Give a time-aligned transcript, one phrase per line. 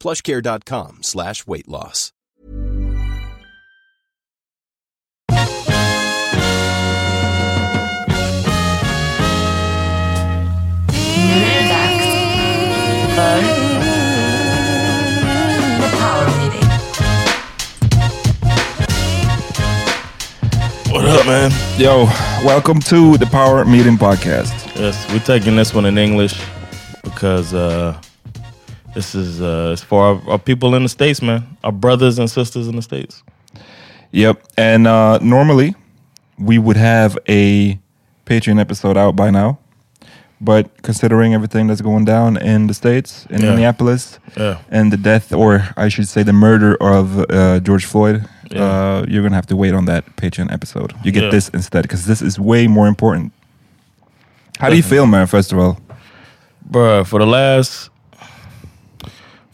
[0.00, 2.12] plushcare.com slash weight loss.
[11.16, 12.06] Nu är det dags
[13.14, 13.40] för
[15.80, 16.68] The Power Meeting.
[20.92, 21.50] What up, man?
[21.78, 22.08] Yo,
[22.44, 24.54] welcome to the Power Meeting Podcast.
[24.76, 26.40] Yes, we're taking this one in English
[27.04, 27.94] because uh,
[28.96, 31.42] this is uh, it's for our, our people in the states, man.
[31.62, 33.22] Our brothers and sisters in the states.
[34.12, 35.74] Yep, and uh, normally
[36.38, 37.78] we would have a
[38.24, 39.58] Patreon episode out by now,
[40.40, 43.50] but considering everything that's going down in the states, in Yeah.
[43.50, 44.58] Minneapolis, Yeah.
[44.70, 48.62] and the death, or I should say, the murder of uh, George Floyd, Yeah.
[48.62, 50.94] uh, you're gonna have to wait on that Patreon episode.
[51.04, 53.32] You get this instead because this is way more important.
[54.58, 55.26] How do you feel, man?
[55.26, 55.76] First of all,
[56.70, 57.90] Bruh, for the last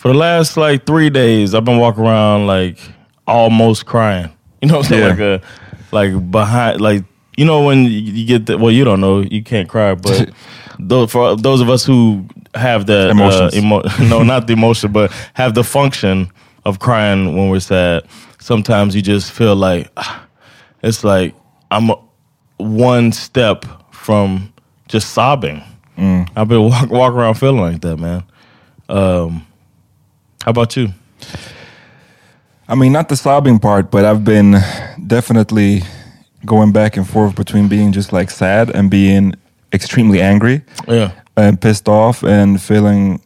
[0.03, 2.79] for the last like three days, I've been walking around like
[3.27, 4.31] almost crying.
[4.61, 5.03] You know, what I'm saying?
[5.03, 5.09] Yeah.
[5.11, 5.43] like a
[5.91, 7.03] like behind like
[7.37, 10.31] you know when you get the well, you don't know, you can't cry, but
[10.79, 12.25] those, for those of us who
[12.55, 13.55] have that Emotions.
[13.55, 16.31] uh, emo- no, not the emotion, but have the function
[16.65, 18.05] of crying when we're sad.
[18.39, 20.27] Sometimes you just feel like ah,
[20.85, 21.35] it's like
[21.73, 21.91] I'm
[22.59, 24.53] one step from
[24.87, 25.63] just sobbing.
[26.37, 28.23] I've been walk, walk around feeling like that, man.
[28.89, 29.45] Um,
[30.45, 30.89] how about you?
[32.69, 34.57] I mean, not the sobbing part, but I've been
[35.07, 35.83] definitely
[36.47, 39.35] going back and forth between being just like sad and being
[39.73, 41.13] extremely angry Yeah.
[41.37, 43.21] and pissed off and feeling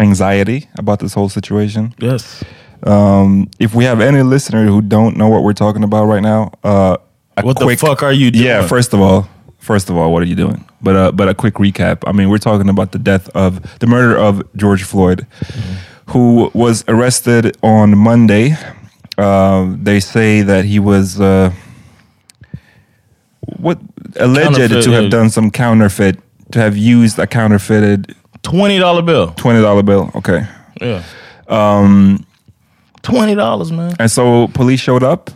[0.00, 1.94] anxiety about this whole situation.
[1.98, 2.42] Yes.
[2.82, 6.52] Um, if we have any listener who don't know what we're talking about right now,
[6.62, 6.96] uh,
[7.42, 8.44] What quick, the fuck are you doing?
[8.46, 9.28] Yeah, first of all,
[9.58, 10.64] first of all, what are you doing?
[10.82, 12.02] But uh, but a quick recap.
[12.06, 15.26] I mean, we're talking about the death of the murder of George Floyd,
[16.08, 18.54] who was arrested on Monday.
[19.18, 21.50] Uh, they say that he was uh,
[23.58, 23.78] what
[24.16, 26.18] alleged to have done some counterfeit,
[26.52, 29.32] to have used a counterfeited twenty dollar bill.
[29.32, 30.10] twenty dollar bill.
[30.14, 30.46] Okay,
[30.80, 31.02] Yeah.
[31.48, 32.26] Um,
[33.02, 33.94] twenty dollars, man.
[33.98, 35.30] And so police showed up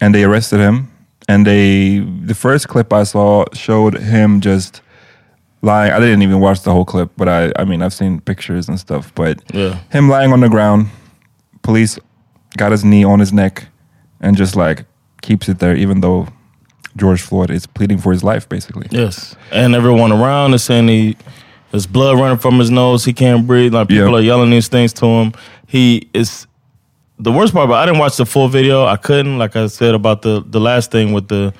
[0.00, 0.90] and they arrested him.
[1.26, 4.82] And they, the first clip I saw showed him just
[5.64, 5.92] lying.
[5.92, 8.78] I didn't even watch the whole clip, but I, I mean, I've seen pictures and
[8.78, 9.12] stuff.
[9.14, 9.78] But Yeah.
[9.90, 10.88] him lying on the ground,
[11.62, 11.98] police
[12.56, 13.66] got his knee on his neck
[14.20, 14.84] and just like
[15.22, 16.28] keeps it there, even though
[16.96, 18.86] George Floyd is pleading for his life, basically.
[18.90, 19.34] Yes.
[19.50, 21.16] And everyone around is saying he
[21.70, 23.04] there's blood running from his nose.
[23.04, 23.74] He can't breathe.
[23.74, 25.32] Like people are yelling these things to him.
[25.66, 26.46] He is.
[27.18, 28.84] The worst part about I didn't watch the full video.
[28.86, 31.52] I couldn't, like I said about the the last thing with the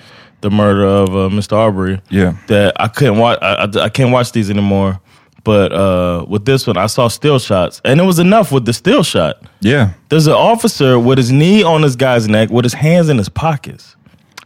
[0.44, 1.55] the murder of uh, Mr.
[1.56, 2.00] Arbery.
[2.11, 2.37] Yeah.
[2.49, 3.38] that I couldn't watch.
[3.43, 5.00] I, I, I can't watch these anymore.
[5.43, 8.73] But uh, with this one, I saw still shots, and it was enough with the
[8.73, 9.43] still shot.
[9.61, 9.93] Yeah.
[10.08, 13.29] There's an officer with his knee on this guy's neck, with his hands in his
[13.29, 13.96] pockets.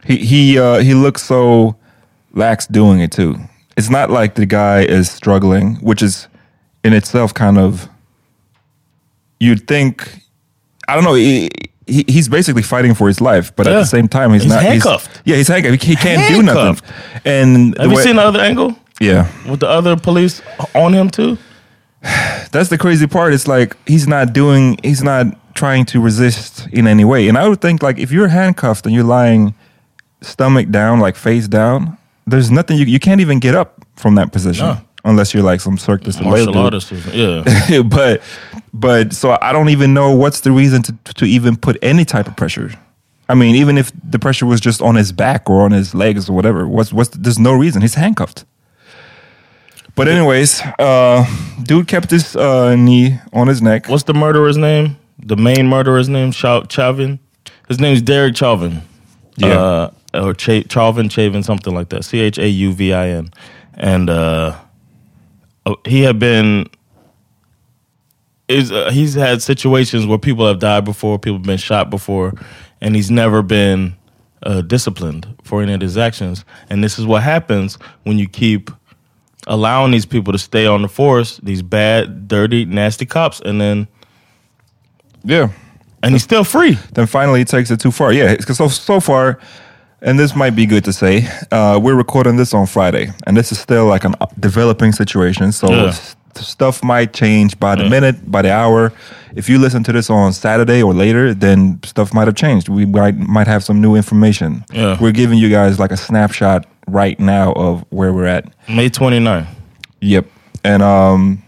[0.05, 1.77] He he uh, he looks so
[2.33, 3.35] lax doing it too.
[3.77, 6.27] It's not like the guy is struggling, which is
[6.83, 7.87] in itself kind of.
[9.39, 10.21] You'd think,
[10.89, 11.13] I don't know.
[11.13, 11.49] He,
[11.89, 14.63] he, he's basically fighting for his life, but at the same time, he's, He's not.
[14.63, 15.21] handcuffed.
[15.25, 15.83] yeah, he's handcuffed.
[15.83, 16.85] He can't do nothing.
[17.25, 20.41] And Have you way- seen the other angle Yeah, with the other police
[20.75, 21.37] on him too?
[22.51, 23.33] that's the crazy part.
[23.33, 24.77] It's like he's not doing.
[24.83, 25.25] He's not
[25.55, 27.27] trying to resist in any way.
[27.27, 29.53] And I would think like if you're handcuffed and you're lying
[30.21, 31.97] stomach down, like face down,
[32.27, 34.77] there's nothing you you can't even get up from that position No.
[35.03, 37.81] unless you're like some circus Martial artist, or- yeah.
[37.85, 38.21] but
[38.73, 42.27] but so I don't even know what's the reason to to even put any type
[42.27, 42.71] of pressure.
[43.27, 46.29] I mean, even if the pressure was just on his back or on his legs
[46.29, 47.81] or whatever, what's what's there's no reason.
[47.81, 48.45] He's handcuffed.
[49.95, 51.25] But anyways, uh,
[51.61, 53.89] dude kept his uh, knee on his neck.
[53.89, 54.97] What's the murderer's name?
[55.21, 56.31] The main murderer's name?
[56.31, 57.19] Chau- Chauvin.
[57.67, 58.81] His name's Derek Chauvin.
[59.35, 59.59] Yeah.
[59.59, 62.05] Uh, or Ch- Chauvin, Chavin, something like that.
[62.05, 63.29] C H A U V I N.
[63.75, 64.57] And uh,
[65.65, 66.67] oh, he had been.
[68.49, 72.33] Is uh, he's had situations where people have died before, people have been shot before,
[72.81, 73.95] and he's never been
[74.43, 76.43] uh, disciplined for any of his actions.
[76.69, 78.71] And this is what happens when you keep
[79.47, 83.87] allowing these people to stay on the force, these bad, dirty, nasty cops, and then
[85.23, 85.49] Yeah.
[86.01, 86.77] and he's still free.
[86.93, 88.11] then finally he takes it too far.
[88.13, 89.37] Yeah, because so so far,
[90.01, 93.51] and this might be good to say, uh, we're recording this on Friday, and this
[93.51, 95.51] is still like a developing situation.
[95.51, 95.95] So Yeah.
[96.35, 98.91] Stuff might change by the minute, by the hour.
[99.35, 102.69] If you listen to this on Saturday or later, then stuff might have changed.
[102.69, 104.65] We might might have some new information.
[104.71, 104.97] Yeah.
[104.99, 108.53] We're giving you guys like a snapshot right now of where we're at.
[108.67, 109.47] May 29.
[110.01, 110.25] Yep.
[110.63, 111.43] And um,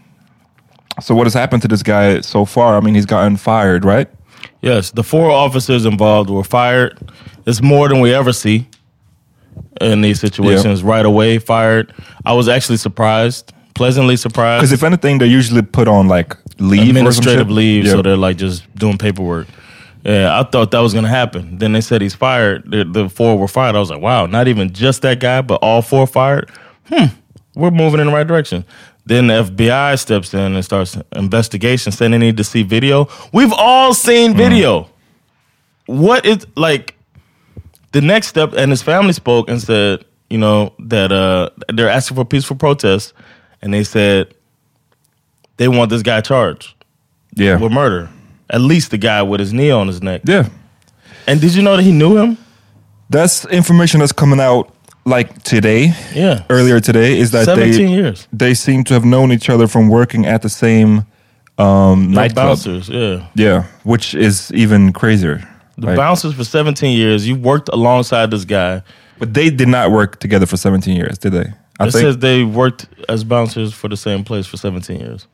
[1.00, 2.76] so what has happened to this guy so far?
[2.76, 4.08] I mean, he's gotten fired, right?
[4.60, 6.98] Yes, the four officers involved were fired.
[7.46, 8.68] It's more than we ever see
[9.80, 10.82] in these situations.
[10.82, 11.92] Right away, fired.
[12.24, 14.60] I was actually surprised, pleasantly surprised.
[14.62, 17.54] Because if anything, they're usually put on like leave, administrative or some shit.
[17.54, 17.92] leave, Yeah.
[17.92, 19.46] so they're like just doing paperwork.
[20.04, 21.58] Yeah, I thought that was gonna happen.
[21.58, 22.68] Then they said he's fired.
[22.70, 23.76] The, the four were fired.
[23.76, 26.50] I was like, wow, not even just that guy, but all four fired.
[26.88, 27.06] Hmm,
[27.54, 28.64] we're moving in the right direction.
[29.06, 33.08] Then the FBI steps in and starts investigation, saying they need to see video.
[33.32, 34.88] We've all seen video.
[35.86, 36.96] What is like
[37.92, 38.52] the next step?
[38.54, 43.12] And his family spoke and said, you know, that uh, they're asking for peaceful protest,
[43.62, 44.34] and they said
[45.56, 46.74] they want this guy charged
[47.34, 48.10] yeah, with murder.
[48.50, 50.22] At least the guy with his knee on his neck.
[50.24, 50.48] yeah.
[51.26, 52.36] And did you know that he knew him?
[53.08, 54.74] That's information that's coming out
[55.04, 55.92] like today.
[56.14, 56.44] Yeah.
[56.50, 58.26] earlier today is that 17 they years.
[58.32, 61.06] they seem to have known each other from working at the same
[61.58, 62.48] um, nightclub.
[62.48, 63.26] bouncers, yeah.
[63.34, 65.46] Yeah, which is even crazier.
[65.78, 67.26] The Like, bouncers for 17 years.
[67.28, 68.82] You worked alongside this guy.
[69.18, 71.52] but they did not work together for 17 years, did they?
[71.82, 75.26] I It says they worked as bouncers for the same place for 17 years.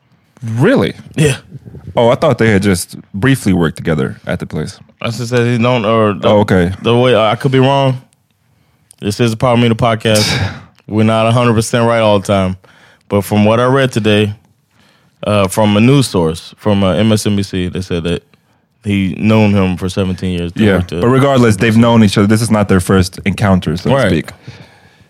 [0.42, 0.94] really.
[1.16, 1.38] Yeah.
[1.96, 4.78] Oh, I thought they had just briefly worked together at the place.
[5.02, 6.72] I just said he don't, or the, Oh, okay.
[6.82, 8.00] the way I could be wrong.
[9.00, 10.24] This is the Power Meeting podcast.
[10.86, 12.56] We're not 100% right all the time.
[13.08, 14.34] But from what I read today,
[15.26, 18.22] uh, from a news source, from uh, MSNBC, they said that
[18.84, 20.52] he known him for 17 years.
[20.54, 22.26] Yeah, but regardless, they've known each other.
[22.28, 24.30] This is not their first encounter, so to speak.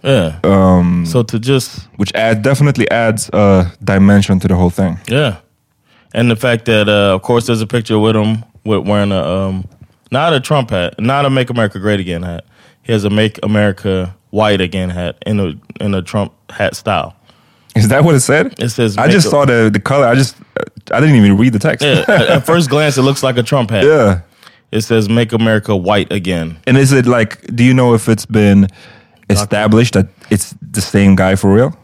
[0.03, 0.39] Yeah.
[0.45, 4.99] Um, so to just which add, definitely adds a dimension to the whole thing.
[5.09, 5.39] yeah,
[6.15, 9.23] and the fact that uh, of course there's a picture with him with wearing a
[9.23, 9.65] um,
[10.11, 12.45] not a Trump hat, not a Make America Great Again hat.
[12.83, 15.55] He has a Make America White Again hat in a
[15.85, 17.15] in a Trump hat style.
[17.75, 18.55] Is that what it said?
[18.59, 20.07] It says I just a- saw the the color.
[20.07, 20.37] I just
[20.93, 21.85] I didn't even read the text.
[21.85, 23.85] Yeah, at, at first glance it looks like a Trump hat.
[23.93, 24.21] yeah.
[24.71, 26.59] It says Make America White Again.
[26.67, 27.41] And is it like?
[27.55, 28.69] Do you know if it's been
[29.31, 31.77] established that it's the same guy for real?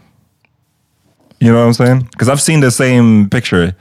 [1.41, 2.09] You know what I'm saying?
[2.11, 3.77] Because I've seen the same picture.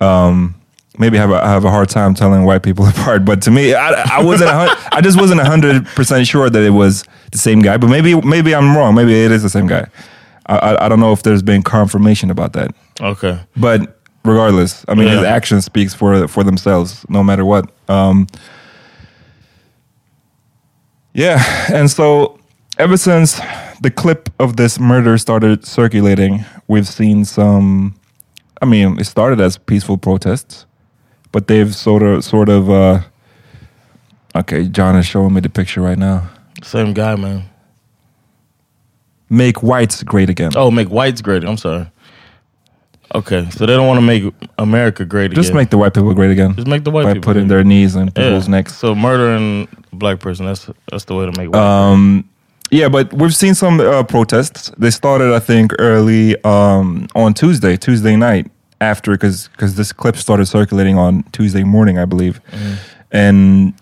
[0.00, 0.54] Um,
[0.98, 3.50] maybe I have a, I have a hard time telling white people apart, but to
[3.50, 4.50] me, I, I wasn't.
[4.50, 7.76] hun- I just wasn't hundred percent sure that it was the same guy.
[7.78, 8.94] But maybe maybe I'm wrong.
[8.94, 9.86] Maybe it is the same guy.
[10.46, 12.74] I, I, I don't know if there's been confirmation about that.
[13.00, 13.40] Okay.
[13.56, 15.14] But regardless, I mean, Yeah.
[15.16, 17.70] his action speaks for for themselves, no matter what.
[17.88, 18.26] Um,
[21.14, 22.38] yeah, and so
[22.82, 23.40] ever since
[23.80, 27.94] the clip of this murder started circulating, we've seen some.
[28.60, 30.66] I mean, it started as peaceful protests,
[31.30, 32.68] but they've sort of, sort of.
[32.70, 33.00] Uh,
[34.36, 36.28] okay, Jon is showing me the picture right now.
[36.62, 37.44] Same guy, man.
[39.30, 40.50] Make whites great again.
[40.56, 41.44] Oh, make whites great.
[41.44, 41.86] I'm sorry.
[43.14, 44.24] Okay, so they don't want to make
[44.58, 45.56] America great Just again.
[45.58, 46.54] make the white people great again.
[46.56, 47.56] Just make the white people by people putting great.
[47.56, 48.10] their knees in Yeah.
[48.12, 48.74] people's necks.
[48.74, 51.60] So murdering a black person, that's that's the way to make white.
[51.60, 52.26] Um,
[52.72, 54.72] yeah, but we've seen some uh, protests.
[54.78, 58.50] They started, I think, early um, on Tuesday, Tuesday night,
[58.80, 62.40] after because because this clip started circulating on Tuesday morning, I believe,
[63.10, 63.74] and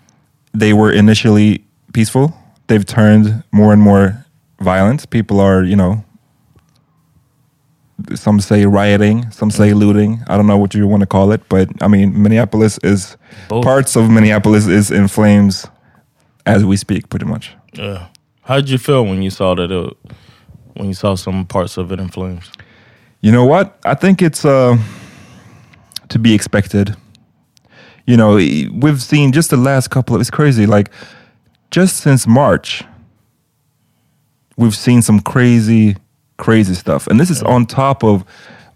[0.53, 2.35] they were initially peaceful.
[2.67, 4.25] They've turned more and more
[4.59, 5.09] violent.
[5.09, 6.03] People are, you know,
[8.13, 10.21] some say rioting, some say looting.
[10.27, 13.15] I don't know what you want to call it, but I mean, Minneapolis is
[13.47, 13.63] Both.
[13.63, 15.65] parts of Minneapolis is in flames
[16.45, 17.53] as we speak, pretty much.
[17.73, 18.07] Yeah.
[18.43, 19.71] How did you feel when you saw that?
[19.71, 19.97] It,
[20.75, 22.51] when you saw some parts of it in flames?
[23.21, 23.77] You know what?
[23.85, 24.77] I think it's uh,
[26.09, 26.95] to be expected.
[28.07, 30.65] You know, we've seen just the last couple of it's crazy.
[30.65, 30.91] Like
[31.69, 32.83] just since March,
[34.57, 35.97] we've seen some crazy,
[36.37, 38.25] crazy stuff, and this is on top of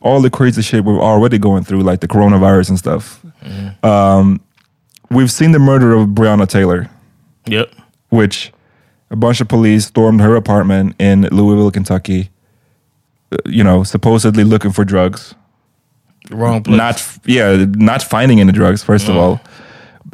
[0.02, 3.26] all the crazy shit we're already going through, like the coronavirus and stuff.
[3.84, 4.40] Um,
[5.10, 6.90] we've seen the murder of Breonna Taylor,
[7.48, 7.74] Yep.
[8.10, 8.52] which
[9.16, 12.30] a bunch of police stormed her apartment in Louisville, Kentucky.
[13.32, 15.34] uh, You know, supposedly looking for drugs.
[16.32, 16.78] Wrong place.
[16.78, 16.96] not
[17.26, 19.40] yeah not finding any drugs first of all.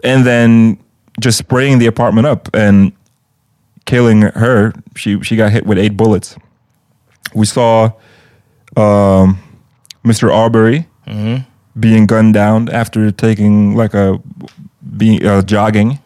[0.03, 0.77] And then
[1.21, 2.91] just spraying the apartment up and
[3.85, 4.73] killing her.
[4.95, 6.35] She she got hit with eight bullets.
[7.33, 7.91] We saw
[8.77, 9.37] um,
[10.03, 10.87] mr arbery
[11.79, 14.19] being gunned down after taking like a
[14.97, 15.99] being uh, jogging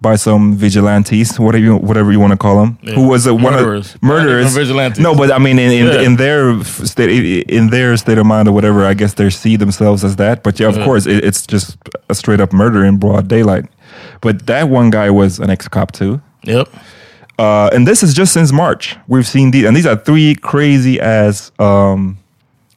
[0.00, 3.54] by some vigilantes, whatever you, whatever you want to call them, who was a, one
[3.54, 3.94] Murderers.
[3.94, 4.54] of murderers.
[4.54, 5.00] vigilantes.
[5.00, 6.00] No, but I mean, in in, Yeah.
[6.02, 10.04] in their state, in their state of mind or whatever, I guess they see themselves
[10.04, 10.42] as that.
[10.42, 11.76] But yeah, of course, it, it's just
[12.10, 13.64] a straight up murder in broad daylight.
[14.20, 16.20] But that one guy was an ex cop too.
[16.44, 16.68] Yep.
[17.38, 18.96] Uh, and this is just since March.
[19.08, 22.18] We've seen these, and these are three crazy ass um,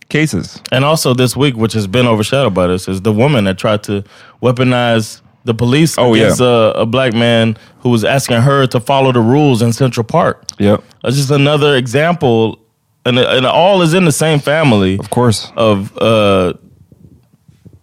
[0.10, 0.62] cases.
[0.72, 3.84] And also this week, which has been overshadowed by this, is the woman that tried
[3.84, 4.04] to
[4.42, 6.24] weaponize the police Oh, yeah.
[6.24, 10.04] against a, a black man who was asking her to follow the rules in Central
[10.04, 10.44] Park.
[10.60, 12.60] Yep, That's just another example,
[13.06, 15.52] and, and all is in the same family of course.
[15.56, 16.54] of uh,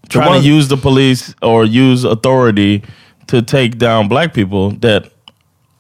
[0.09, 2.83] trying one- to use the police or use authority
[3.29, 5.11] to take down black people that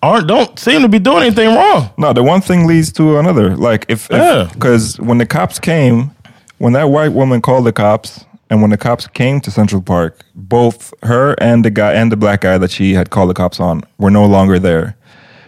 [0.03, 1.91] aren't don't seem to be doing anything wrong.
[1.97, 3.57] No, the one thing leads to another.
[3.57, 4.49] Like if Yeah.
[4.53, 6.11] because when the cops came,
[6.59, 10.21] when that white woman called the cops, and when the cops came to Central Park,
[10.35, 13.59] both her and the guy and the black guy that she had called the cops
[13.61, 14.97] on were no longer there,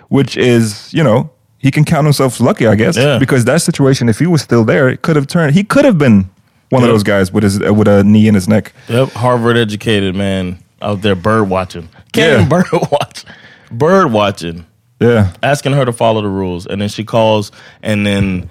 [0.08, 3.18] which is you know he can count himself lucky, I guess, Yeah.
[3.18, 5.54] because that situation, if he was still there, it could have turned.
[5.54, 6.30] He could have been
[6.70, 8.72] one of those guys with his with a knee in his neck.
[8.88, 11.88] Yep, Harvard educated man out there bird watching.
[12.12, 12.48] Can't Yeah.
[12.48, 13.24] bird watch.
[13.70, 14.64] Bird watching.
[15.00, 16.66] Yeah, Asking her to follow the rules.
[16.66, 17.52] And then she calls
[17.84, 18.50] and then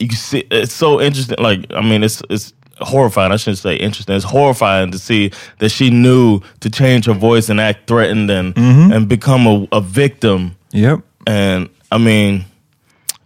[0.00, 1.36] you see it's so interesting.
[1.38, 3.32] Like, I mean, it's it's horrifying.
[3.32, 4.14] I shouldn't say interesting.
[4.16, 8.56] It's horrifying to see that she knew to change her voice and act threatened and
[8.56, 10.56] and become a, a victim.
[10.72, 11.00] yep.
[11.26, 12.44] And I mean,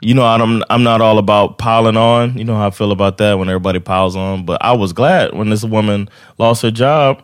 [0.03, 2.37] you know, I'm I'm not all about piling on.
[2.37, 4.45] You know how I feel about that when everybody piles on.
[4.45, 6.09] But I was glad when this woman
[6.39, 7.23] lost her job.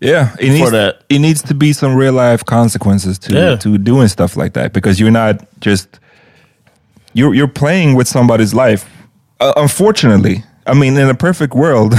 [0.00, 1.04] Yeah, it needs, that.
[1.08, 3.56] it needs to be some real life consequences to Yeah.
[3.56, 5.98] to doing stuff like that because you're not just
[7.14, 8.88] you're you're playing with somebody's life.
[9.40, 11.94] Uh, unfortunately, I mean, in a perfect world,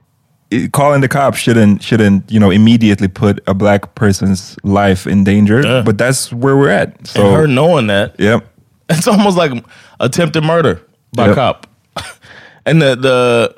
[0.72, 5.60] calling the cops shouldn't shouldn't you know immediately put a black person's life in danger.
[5.62, 5.82] Yeah.
[5.84, 7.06] But that's where we're at.
[7.06, 8.46] So and her knowing that, yep,
[8.88, 9.52] it's almost like
[10.00, 10.80] attempted murder
[11.12, 11.34] by Yep.
[11.34, 11.66] cop.
[12.66, 13.54] and the the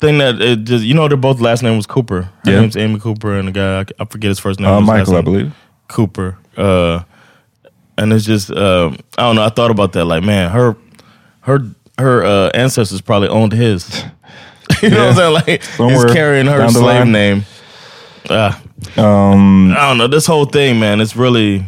[0.00, 2.22] thing that it just you know their both last name was Cooper.
[2.22, 2.60] Her Yeah.
[2.60, 4.68] name's Amy Cooper, and the guy I, forget his first name.
[4.70, 5.54] uh, Michael, I believe.
[5.88, 6.36] Cooper.
[6.56, 7.02] Uh,
[7.98, 9.44] and it's just um, I don't know.
[9.44, 10.06] I thought about that.
[10.06, 10.76] Like, man, her
[11.42, 11.60] her
[12.00, 14.04] her uh, ancestors probably owned his.
[14.82, 15.32] you know what I'm saying?
[15.46, 17.12] Like Somewhere he's carrying her down the slave line.
[17.12, 17.44] name.
[18.28, 18.52] Uh,
[18.96, 20.06] Um, I don't know.
[20.06, 21.64] This whole thing, man, it's really,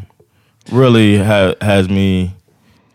[0.70, 2.34] really ha- has me.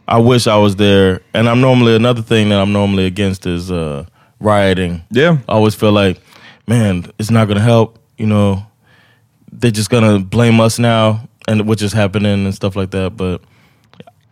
[0.07, 1.21] I wish I was there.
[1.33, 4.05] And I'm normally another thing that I'm normally against is uh,
[4.39, 5.03] rioting.
[5.11, 6.19] yeah, I always feel like,
[6.67, 7.99] man, it's not gonna help.
[8.17, 8.65] You know,
[9.51, 13.17] they're just gonna blame us now, and which is happening and stuff like that.
[13.17, 13.41] But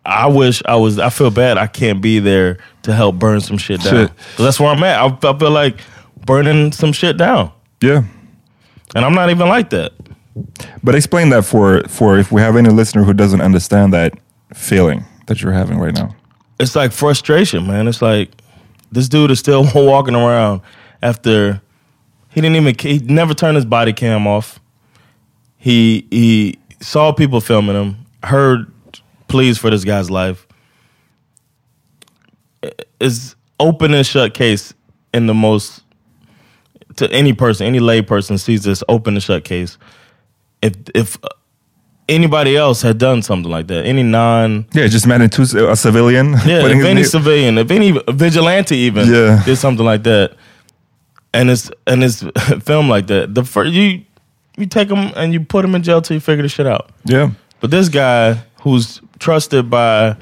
[0.05, 0.99] I wish I was.
[0.99, 1.57] I feel bad.
[1.57, 4.07] I can't be there to help burn some shit down.
[4.07, 4.11] Shit.
[4.37, 4.99] that's where I'm at.
[4.99, 5.79] I, I feel like
[6.25, 8.03] burning some shit down, yeah.
[8.95, 9.93] and I'm not even like that.
[10.83, 14.13] But explain that for for if we have any listener who doesn't understand that
[14.53, 16.15] feeling that you're having right now.
[16.59, 17.87] It's like frustration, man.
[17.87, 18.29] It's like
[18.91, 20.61] this dude is still walking around
[21.01, 21.61] after
[22.29, 24.59] he didn't even he never turned his body cam off.
[25.57, 28.71] He he saw people filming him, heard
[29.35, 30.47] pleas for this guy's life.
[33.01, 34.73] Is open and shut case
[35.13, 35.83] in the most
[36.95, 39.77] to any person, any lay person sees this open and shut case.
[40.61, 41.17] If if
[42.07, 46.31] anybody else had done something like that, any non Yeah, just met into a civilian.
[46.45, 49.43] yeah, if any civilian, if any vigilante even Yeah.
[49.45, 50.35] did something like that,
[51.33, 52.23] and it's and it's
[52.63, 54.01] filmed like that, the first you
[54.57, 56.89] you take him and you put him in jail till you figure the shit out.
[57.03, 60.15] yeah, But this guy who's trusted by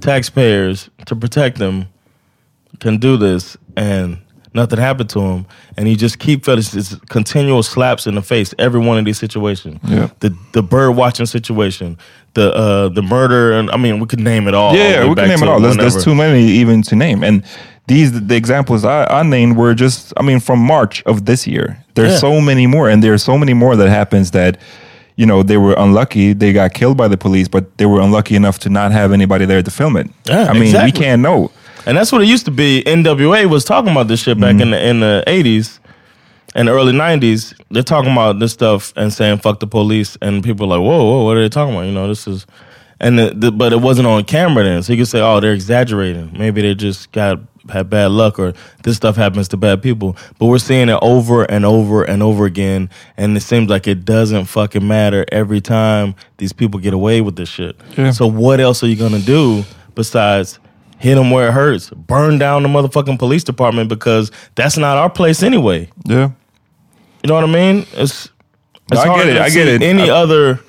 [0.00, 1.86] taxpayers to protect them
[2.80, 4.18] can do this and
[4.54, 8.52] nothing happened to him, and he just keep feeling this continual slaps in the face
[8.58, 9.78] every one of these situations.
[9.86, 10.08] Yeah.
[10.20, 11.98] The the bird watching situation,
[12.34, 14.74] the uh the murder, and I mean we could name it all.
[14.74, 15.60] Yeah, we can name it all.
[15.60, 17.22] There's, there's too many even to name.
[17.22, 17.44] And
[17.86, 21.84] these the examples I, I named were just I mean from March of this year.
[21.94, 22.18] There's Yeah.
[22.18, 24.58] so many more, and there's so many more that happens that
[25.20, 26.32] you know they were unlucky.
[26.32, 29.44] They got killed by the police, but they were unlucky enough to not have anybody
[29.44, 30.08] there to film it.
[30.26, 31.50] Yeah, I mean we can't know.
[31.86, 32.82] And that's what it used to be.
[32.86, 34.62] NWA was talking about this shit back Mm-hmm.
[34.62, 35.78] in the in the eighties
[36.54, 37.54] and early nineties.
[37.70, 41.04] They're talking about this stuff and saying "fuck the police," and people are like, "Whoa,
[41.04, 42.46] whoa, what are they talking about?" You know, this is,
[42.98, 45.52] and the, the, but it wasn't on camera then, so you could say, "Oh, they're
[45.52, 46.32] exaggerating.
[46.38, 50.46] Maybe they just got had bad luck, or this stuff happens to bad people." But
[50.46, 54.46] we're seeing it over and over and over again, and it seems like it doesn't
[54.46, 57.76] fucking matter every time these people get away with this shit.
[57.96, 58.10] Yeah.
[58.12, 59.64] So what else are you gonna do
[59.94, 60.58] besides?
[60.98, 65.08] hit them where it hurts, burn down the motherfucking police department because that's not our
[65.08, 65.88] place anyway.
[66.04, 66.28] Yeah.
[67.22, 67.86] You know what I mean?
[67.94, 68.28] It's
[68.92, 69.80] it's I hard get it, to I get it.
[69.82, 70.60] Any I- other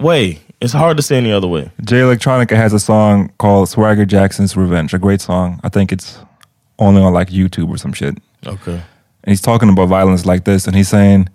[0.00, 0.40] way?
[0.60, 1.70] It's hard to say any other way.
[1.84, 5.58] Jay Electronica has a song called Swagger Jackson's Revenge, a great song.
[5.64, 6.18] I think it's
[6.78, 8.18] only on like YouTube or some shit.
[8.46, 8.72] Okay.
[8.72, 11.28] And he's talking about violence like this, and he's saying,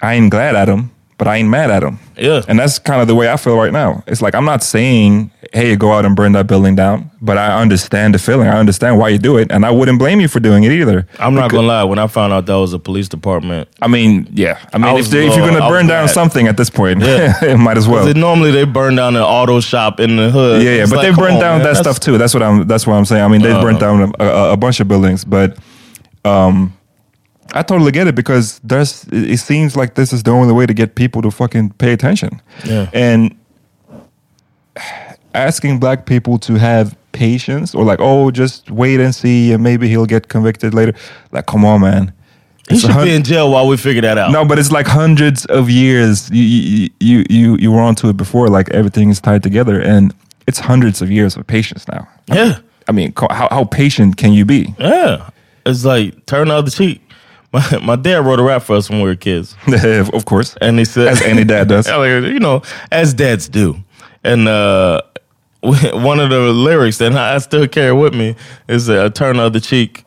[0.00, 1.98] I ain't glad at him, but I ain't mad at him.
[2.16, 2.42] Yeah.
[2.48, 4.02] And that's kind of the way I feel right now.
[4.06, 7.60] It's like I'm not saying, hey, go out and burn that building down, but I
[7.60, 8.48] understand the feeling.
[8.48, 11.06] I understand why you do it, and I wouldn't blame you for doing it either.
[11.18, 11.84] I'm not gonna lie.
[11.84, 14.58] When I found out that was a police department, I mean, yeah.
[14.72, 16.56] I mean, I if, they, if you're uh, going to I burn down something at
[16.56, 17.32] this point, Yeah.
[17.44, 18.06] it might as well.
[18.08, 20.62] it- normally they burn down an auto shop in the hood.
[20.62, 22.18] Yeah, yeah, It's but like, they burned on, down man, that stuff too.
[22.18, 22.66] That's what I'm.
[22.66, 23.22] That's what I'm saying.
[23.22, 25.58] I mean, they've burnt down a, a, a bunch of buildings, but
[26.24, 26.76] um,
[27.52, 29.04] I totally get it because there's.
[29.12, 32.40] It seems like this is the only way to get people to fucking pay attention.
[32.64, 32.88] Yeah.
[32.92, 33.36] and
[35.34, 39.88] asking black people to have patience or like, oh, just wait and see, and maybe
[39.88, 40.94] he'll get convicted later.
[41.32, 42.12] Like, come on, man.
[42.68, 44.30] He It's should hun- be in jail while we figure that out.
[44.32, 46.30] no, but it's like hundreds of years.
[46.30, 48.48] You you you you, you were onto it before.
[48.48, 50.14] Like everything is tied together, and
[50.46, 52.08] it's hundreds of years of patience now.
[52.26, 52.58] Yeah.
[52.88, 54.74] I mean, co- how how patient can you be?
[54.78, 55.28] Yeah.
[55.66, 57.00] It's like turn the other cheek.
[57.54, 59.56] My, my dad wrote a rap for us when we were kids.
[60.12, 61.86] of course, and he said, As any dad does.
[61.94, 63.76] You know, as dads do.
[64.24, 65.00] And uh,
[65.62, 68.34] one of the lyrics that I still carry with me
[68.68, 70.04] is uh, "Turn the other cheek,"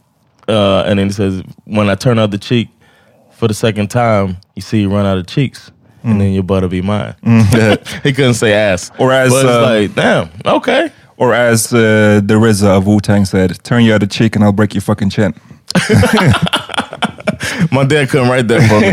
[0.47, 2.67] uh, and then he says, "When I turn the other cheek
[3.31, 5.71] for the second time, you see you run out of cheeks."
[6.03, 7.15] And then your butt'll be mine.
[8.03, 10.89] he couldn't say ass, Or as, but uh, like, damn, okay.
[11.17, 14.51] or as uh, the RZA of Wu Tang said, "Turn your other cheek and I'll
[14.53, 15.33] break your fucking chin."
[17.71, 18.91] My dad couldn't write that for me.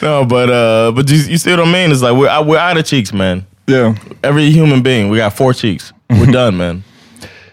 [0.02, 1.90] no, but uh, but you, you see what I mean?
[1.92, 3.46] It's like we're we're out of cheeks, man.
[3.66, 5.92] Yeah, Every human being, we got four cheeks.
[6.10, 6.84] We're done, man.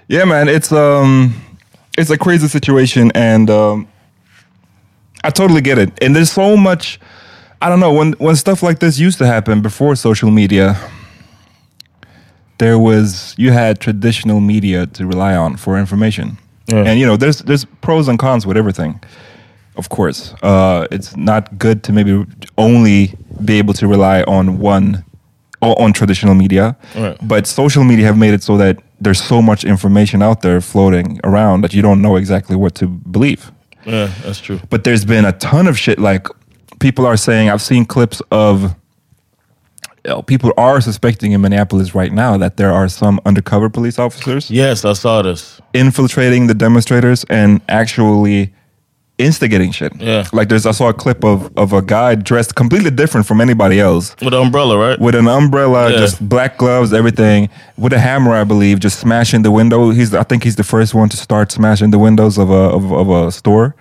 [0.08, 0.50] yeah, man.
[0.50, 1.34] It's um,
[1.98, 3.88] it's a crazy situation, and um,
[5.24, 5.92] I totally get it.
[6.04, 7.00] And there's so much.
[7.62, 10.78] I don't know when when stuff like this used to happen before social media.
[12.58, 16.38] There was you had traditional media to rely on for information,
[16.72, 16.84] Yeah.
[16.90, 19.00] and you know there's there's pros and cons with everything.
[19.78, 22.26] Of course, uh, it's not good to maybe
[22.58, 23.14] only
[23.46, 25.04] be able to rely on one
[25.62, 27.18] on traditional media, Right.
[27.28, 31.20] but social media have made it so that there's so much information out there floating
[31.24, 33.52] around that you don't know exactly what to believe
[33.86, 34.60] Yeah, that's true.
[34.70, 36.28] but there's been a ton of shit like
[36.80, 38.74] people are saying i've seen clips of
[40.04, 44.50] Uh, people are suspecting in minneapolis right now that there are some undercover police officers
[44.50, 45.62] Yes, I saw this.
[45.74, 48.52] infiltrating the demonstrators and actually
[49.20, 50.26] instigating shit Yeah.
[50.34, 53.80] like there's i saw a clip of of a guy dressed completely different from anybody
[53.80, 55.00] else With an umbrella, right?
[55.00, 55.98] with an umbrella, Yeah.
[56.00, 59.92] just black gloves, everything, with a hammer, I believe, just smashing the window.
[59.92, 62.92] He's, I think, he's the first one to start smashing the windows of a of,
[62.92, 63.76] of a store,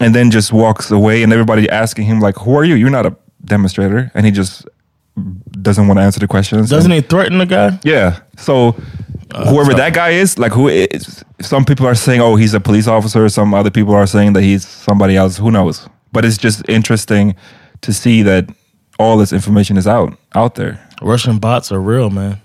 [0.00, 1.22] and then just walks away.
[1.22, 2.76] And everybody asking him like, "Who are you?
[2.80, 4.66] You're not a demonstrator," and he just
[5.62, 6.70] doesn't want to answer the questions.
[6.70, 7.78] Doesn't And- he threaten the guy?
[7.84, 8.20] Yeah.
[8.36, 8.72] So
[9.34, 12.60] whoever so- that guy is, like who is, some people are saying, oh, he's a
[12.60, 13.28] police officer.
[13.28, 15.36] Some other people are saying that he's somebody else.
[15.38, 15.88] Who knows?
[16.12, 17.34] But it's just interesting
[17.82, 18.48] to see that
[18.98, 20.78] all this information is out out there.
[21.02, 22.38] Russian bots are real, man.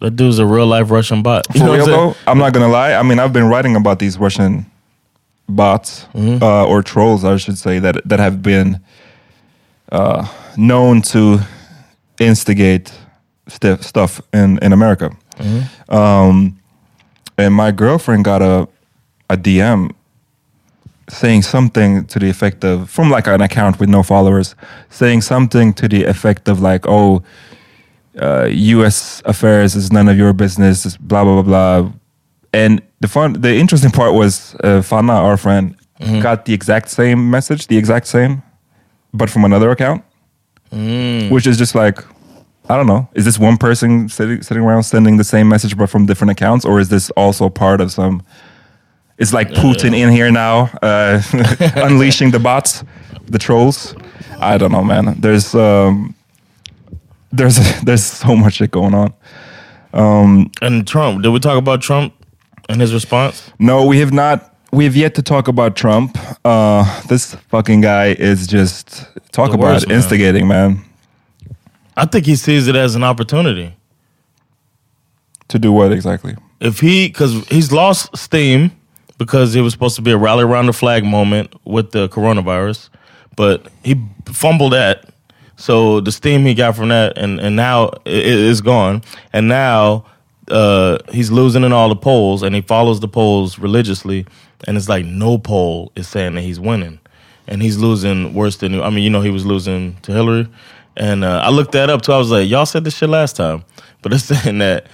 [0.00, 1.46] That dude's a real life Russian bot.
[1.54, 2.92] You For know real I'm though, I'm not gonna lie.
[2.94, 4.66] I mean, I've been writing about these Russian
[5.48, 6.42] bots Mm-hmm.
[6.42, 8.80] uh, or trolls, I should say, that that have been
[9.92, 11.40] uh, known to
[12.18, 12.92] instigate
[13.48, 15.10] st- stuff in in America.
[15.36, 15.94] Mm-hmm.
[15.94, 16.58] Um,
[17.38, 18.68] and my girlfriend got a
[19.30, 19.92] a DM
[21.08, 24.54] saying something to the effect of from like an account with no followers,
[24.88, 27.22] saying something to the effect of like, oh
[28.20, 29.22] uh, U.S.
[29.24, 30.96] affairs is none of your business.
[30.96, 31.92] Blah blah blah blah.
[32.52, 35.76] And the fun, the interesting part was uh, Fana, our friend,
[36.20, 38.42] got the exact same message, the exact same,
[39.12, 40.04] but from another account,
[41.30, 41.98] which is just like,
[42.68, 45.88] I don't know, is this one person sitting sitting around sending the same message but
[45.88, 48.22] from different accounts, or is this also part of some?
[49.18, 51.22] It's like Putin in here now, uh,
[51.76, 52.82] unleashing the bots,
[53.26, 53.94] the trolls.
[54.40, 55.20] I don't know, man.
[55.20, 56.14] There's um,
[57.32, 59.12] there's there's so much shit going on.
[60.60, 61.22] And Trump.
[61.22, 62.14] Did we talk about Trump
[62.68, 63.50] and his response?
[63.58, 64.53] No, we have not.
[64.74, 66.18] We have yet to talk about Trump.
[66.44, 69.96] Uh, this fucking guy is just talk The about worst, man.
[69.98, 70.82] instigating, man.
[71.96, 73.76] I think he sees it as an opportunity.
[75.48, 76.34] To do what exactly?
[76.60, 78.72] If he, because he's lost steam
[79.16, 82.88] because it was supposed to be a rally around the flag moment with the coronavirus,
[83.36, 83.94] but he
[84.26, 85.08] fumbled that.
[85.56, 89.02] So the steam he got from that, and and now it is gone.
[89.32, 90.06] And now
[90.48, 94.26] uh, he's losing in all the polls, and he follows the polls religiously.
[94.66, 96.98] And it's like no poll is saying that he's winning,
[97.46, 98.80] and he's losing worse than.
[98.80, 100.48] I mean, you know, he was losing to Hillary,
[100.96, 102.12] and uh, I looked that up too.
[102.12, 103.64] I was like, y'all said this shit last time,
[104.02, 104.86] but it's saying that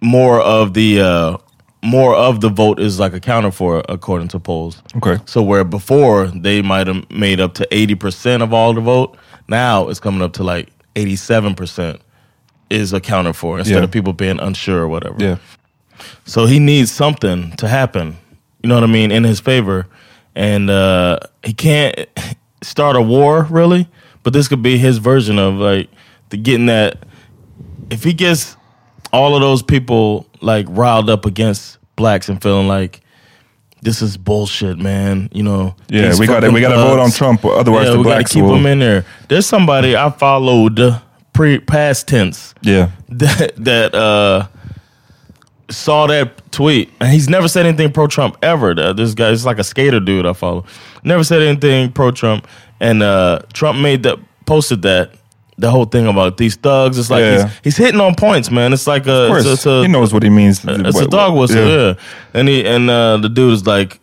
[0.00, 1.36] more of the uh,
[1.82, 4.82] more of the vote is like accounted for according to polls.
[4.96, 5.18] Okay.
[5.26, 9.16] So where before they might have made up to eighty percent of all the vote,
[9.48, 12.00] now it's coming up to like eighty seven percent
[12.70, 13.84] is accounted for instead Yeah.
[13.84, 15.16] of people being unsure or whatever.
[15.22, 15.36] Yeah.
[16.24, 18.16] So he needs something to happen.
[18.64, 19.86] You know what I mean in his favor,
[20.34, 21.94] and uh, he can't
[22.62, 23.86] start a war really.
[24.22, 25.90] But this could be his version of like
[26.30, 27.04] the getting that.
[27.90, 28.56] If he gets
[29.12, 33.02] all of those people like riled up against blacks and feeling like
[33.82, 35.28] this is bullshit, man.
[35.30, 35.76] You know.
[35.90, 37.10] Yeah, we gotta- we gotta vote on.
[37.10, 39.04] Trump, otherwise yeah, the we blacks gotta keep will- them in there.
[39.28, 40.80] There's somebody I followed
[41.34, 42.92] pre past tense Yeah.
[43.10, 44.46] that that uh
[45.74, 48.70] saw that tweet and he's never said anything pro Trump ever.
[48.78, 50.64] Uh, This guy is like a skater dude I follow.
[51.02, 52.46] Never said anything pro Trump
[52.80, 55.10] and uh Trump made that posted that
[55.56, 56.98] the whole thing about these thugs.
[56.98, 57.44] It's like Yeah.
[57.48, 58.72] he's, he's hitting on points, man.
[58.72, 60.64] It's like a Of course, it's, it's a he knows what he means.
[60.64, 61.94] it's a dog what- whistle, yeah.
[62.32, 64.00] And he and uh, the dude is like,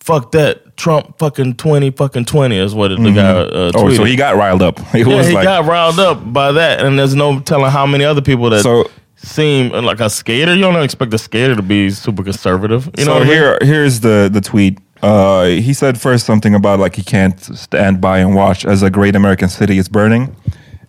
[0.00, 4.14] "Fuck that, Trump, fucking twenty, fucking twenty is what the guy uh, Oh, so he
[4.16, 4.78] got riled up.
[4.92, 8.04] He Yeah, he like, got riled up by that, and there's no telling how many
[8.04, 10.54] other people that So- seem like a skater.
[10.54, 12.88] You don't expect a skater to be super conservative.
[12.96, 13.28] You know, so mean?
[13.28, 14.78] here, here's the the tweet.
[15.02, 18.90] Uh, he said first something about like he can't stand by and watch as a
[18.90, 20.34] great American city is burning,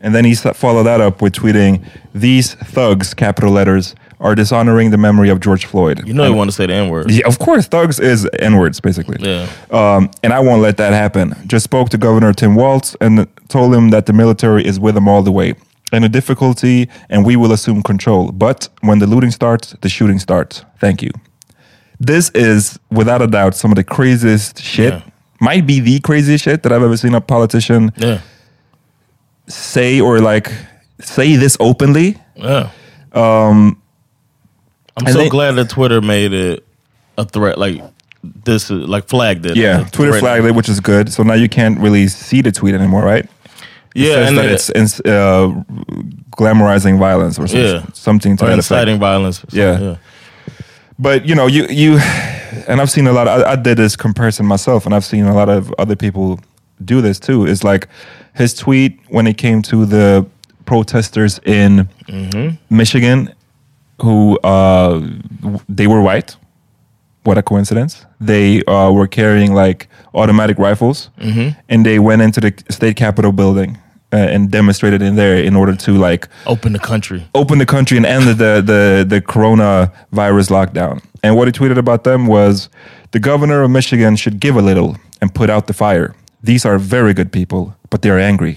[0.01, 4.97] and then he followed that up with tweeting, "These thugs, capital letters, are dishonoring the
[4.97, 7.11] memory of George Floyd." you know, you want to say the N word.
[7.11, 9.17] Yeah, of course, thugs is n words basically.
[9.19, 9.47] Yeah.
[9.69, 11.35] Um, and I won't let that happen.
[11.45, 15.07] Just spoke to Governor Tim Walz and told him that the military is with him
[15.07, 15.53] all the way.
[15.91, 18.31] And a difficulty, and we will assume control.
[18.31, 20.63] But when the looting starts, the shooting starts.
[20.79, 21.09] Thank you.
[21.99, 24.93] This is, without a doubt, some of the craziest shit.
[24.93, 25.01] Yeah.
[25.41, 28.21] Might be the craziest shit that I've ever seen a politician Yeah,
[29.47, 30.51] say or like
[30.99, 32.17] say this openly.
[32.35, 32.69] yeah.
[33.13, 33.81] Um,
[34.97, 36.65] I'm so they- glad that Twitter made it
[37.17, 37.57] a threat.
[37.57, 37.81] Like
[38.21, 39.55] this, like flagged it.
[39.57, 41.11] Yeah, Twitter flagged it, which is good.
[41.11, 43.27] So now you can't really see the tweet anymore, right?
[43.95, 45.53] Yeah, says and that it- it's ins- uh,
[46.37, 47.81] glamorizing violence or some- Yeah.
[47.93, 48.71] something to or that effect.
[48.71, 49.39] inciting violence.
[49.49, 49.95] So, Yeah.
[50.97, 51.97] But you know, you you,
[52.67, 53.27] and I've seen a lot.
[53.27, 56.39] I, I did this comparison myself, and I've seen a lot of other people
[56.83, 57.45] do this too.
[57.45, 57.87] Is like
[58.35, 60.25] his tweet when it came to the
[60.65, 62.55] protesters in Mm-hmm.
[62.69, 63.33] Michigan,
[64.01, 64.99] who uh,
[65.69, 66.35] they were white.
[67.29, 68.05] What a coincidence!
[68.19, 71.49] They uh, were carrying like automatic rifles, Mm-hmm.
[71.71, 73.77] and they went into the state capitol building
[74.11, 77.21] uh, and demonstrated in there in order to like Open the country.
[77.33, 81.03] open the country and end the, the, the coronavirus lockdown.
[81.23, 82.67] And what he tweeted about them was
[83.11, 86.15] the governor of Michigan should give a little and put out the fire.
[86.41, 88.55] These are very good people, but they're angry.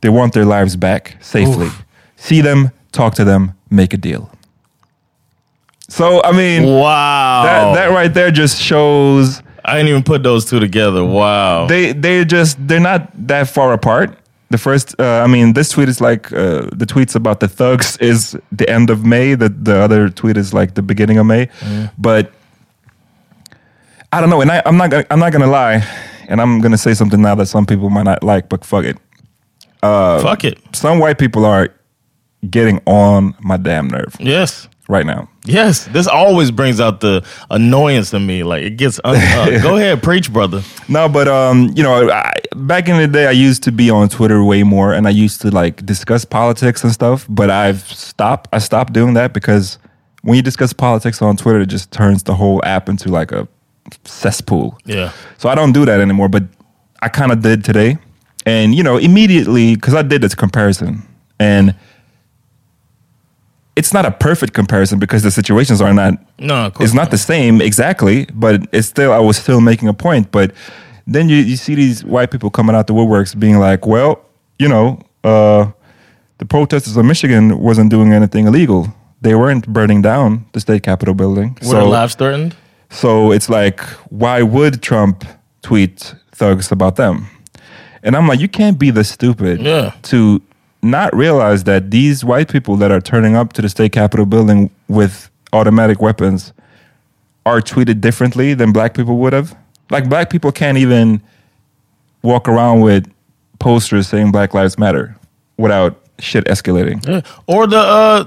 [0.00, 1.70] They want their lives back safely.
[2.16, 4.30] See them, talk to them, make a deal.
[5.92, 7.42] So, I mean, Wow.
[7.44, 11.04] that, that right there just shows I didn't even put those two together.
[11.04, 11.66] Wow.
[11.66, 14.18] they they just they're not that far apart.
[14.50, 17.96] The first, uh, I mean, this tweet is like uh, the tweets about the thugs
[17.98, 19.34] is the end of May.
[19.36, 21.48] The the other tweet is like the beginning of May.
[21.96, 22.32] But
[24.12, 25.82] I don't know, and I, I'm not gonna, I'm not gonna lie,
[26.28, 28.96] and I'm gonna say something now that some people might not like, but fuck it.
[29.82, 30.58] Uh, Fuck it.
[30.76, 31.68] Some white people are
[32.50, 34.68] getting on my damn nerve, Yes.
[34.92, 35.28] Right now.
[35.44, 38.44] Yes, this always brings out the annoyance in me.
[38.44, 39.00] Like it gets.
[39.02, 40.62] Un- uh, go ahead, preach, brother.
[40.88, 44.08] No, but um, you know, I, back in the day, I used to be on
[44.08, 47.26] Twitter way more, and I used to like discuss politics and stuff.
[47.28, 48.48] But I've stopped.
[48.52, 49.78] I stopped doing that because
[50.22, 53.48] when you discuss politics on Twitter, it just turns the whole app into like a
[54.04, 54.78] cesspool.
[54.84, 55.12] Yeah.
[55.38, 56.28] So I don't do that anymore.
[56.28, 56.44] But
[57.00, 57.96] I kind of did today,
[58.46, 61.02] and you know, immediately because I did this comparison,
[61.40, 61.74] and
[63.76, 67.10] it's not a perfect comparison because the situations are not No, of course it's not
[67.10, 70.30] the same exactly, but it's still I was still making a point.
[70.30, 70.52] But
[71.06, 74.20] then you, you see these white people coming out the woodworks being like, well,
[74.58, 75.70] you know, uh,
[76.38, 78.86] the protesters in Michigan wasn't doing anything illegal.
[79.20, 81.56] They weren't burning down the state capitol building.
[81.62, 82.54] Were their lives threatened?
[82.90, 83.80] So it's like,
[84.10, 85.24] why would Trump
[85.62, 87.26] tweet thugs about them?
[88.02, 89.92] And I'm like, you can't be this stupid Yeah.
[90.02, 90.42] to
[90.82, 94.70] not realize that these white people that are turning up to the state capitol building
[94.88, 96.52] with automatic weapons
[97.46, 99.56] are treated differently than black people would have.
[99.90, 101.22] Like black people can't even
[102.22, 103.10] walk around with
[103.58, 105.16] posters saying Black Lives Matter
[105.56, 107.06] without shit escalating.
[107.06, 107.20] Yeah.
[107.46, 108.24] Or the uh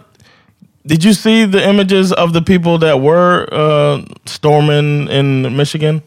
[0.85, 6.01] did you see the images of the people that were uh storming in Michigan?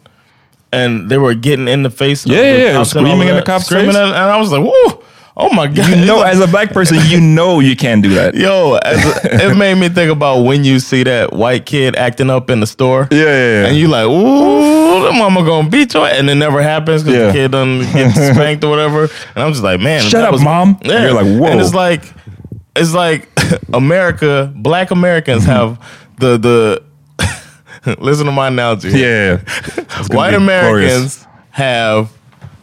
[0.70, 2.82] And they were getting in the face of Yeah, the yeah, yeah.
[2.82, 3.96] Screaming in the cops' screaming face.
[3.96, 5.02] at- and I was like, whoa,
[5.38, 5.88] oh my god.
[5.88, 8.34] You know, as a black person, you know you can't do that.
[8.34, 12.30] Yo, as a, it made me think about when you see that white kid acting
[12.30, 13.08] up in the store.
[13.10, 13.26] Yeah, yeah,
[13.62, 13.66] yeah.
[13.68, 17.26] And you like, ooh, the mama gonna beat you, and it never happens because Yeah.
[17.26, 19.04] the kid done get spanked or whatever.
[19.04, 20.78] And I'm just like, man, Shut that up, Mom.
[20.82, 21.02] Yeah.
[21.02, 21.46] You're like, whoa.
[21.46, 22.02] And it's like,
[22.76, 23.28] it's like
[23.72, 25.52] America, black Americans mm-hmm.
[25.52, 26.88] have the the.
[28.00, 28.90] listen to my analogy.
[28.90, 29.38] Yeah.
[30.08, 31.26] White Americans glorious.
[31.50, 32.10] have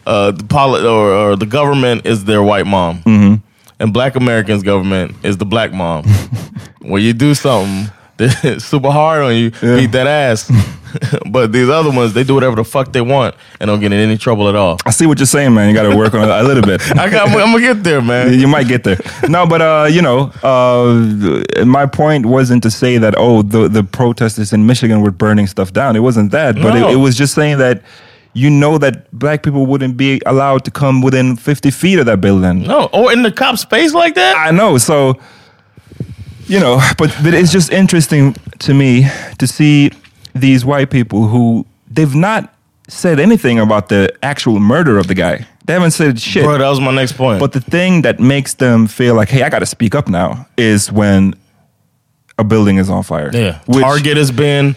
[0.05, 3.35] uh, the poli- or, or the government is their white mom, Mm-hmm.
[3.79, 6.03] and Black Americans' government is the black mom.
[6.81, 10.51] when you do something that's super hard on you, beat that ass.
[11.29, 13.99] but these other ones, they do whatever the fuck they want and don't get in
[13.99, 14.77] any trouble at all.
[14.85, 15.67] I see what you're saying, man.
[15.67, 16.81] You got to work on it a little bit.
[16.97, 18.39] I got, I'm, gonna get there, man.
[18.39, 18.97] you might get there.
[19.27, 23.83] No, but uh, you know, uh, my point wasn't to say that oh, the the
[23.83, 25.97] protesters in Michigan were burning stuff down.
[25.97, 26.87] It wasn't that, but No.
[26.89, 27.81] it, it was just saying that
[28.35, 32.19] you know that black people wouldn't be allowed to come within 50 feet of that
[32.21, 32.63] building.
[32.63, 34.35] No, or in the cop's face like that.
[34.37, 34.77] I know.
[34.77, 35.17] So,
[36.47, 39.07] you know, but, but it's just interesting to me
[39.39, 39.89] to see
[40.33, 42.53] these white people who they've not
[42.87, 45.47] said anything about the actual murder of the guy.
[45.65, 46.43] They haven't said shit.
[46.43, 47.39] Bro, that was my next point.
[47.39, 50.45] But the thing that makes them feel like, hey, I got to speak up now
[50.57, 51.33] is when
[52.37, 53.31] a building is on fire.
[53.33, 54.75] yeah, Which- Target has been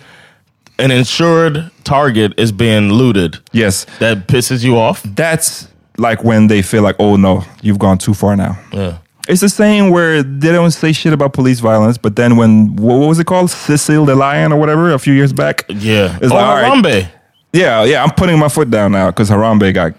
[0.79, 3.39] an insured Target is being looted.
[3.53, 3.87] Yes.
[3.99, 5.03] That pisses you off.
[5.03, 8.59] That's like when they feel like, oh no, you've gone too far now.
[8.73, 8.99] Yeah.
[9.29, 12.97] It's the same where they don't say shit about police violence, but then when what
[13.09, 16.17] was it called, Cecil the Lion or whatever, a few years back, Yeah.
[16.17, 16.73] It's or like, all right.
[16.85, 17.11] Harambe.
[17.53, 19.93] yeah, yeah, I'm putting my foot down now because Harambe got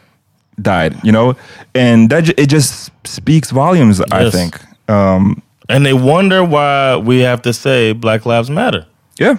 [0.62, 1.36] died, you know,
[1.76, 4.02] and that it just speaks volumes.
[4.12, 8.86] I think, um, And they wonder why we have to say Black Lives Matter.
[9.20, 9.36] yeah.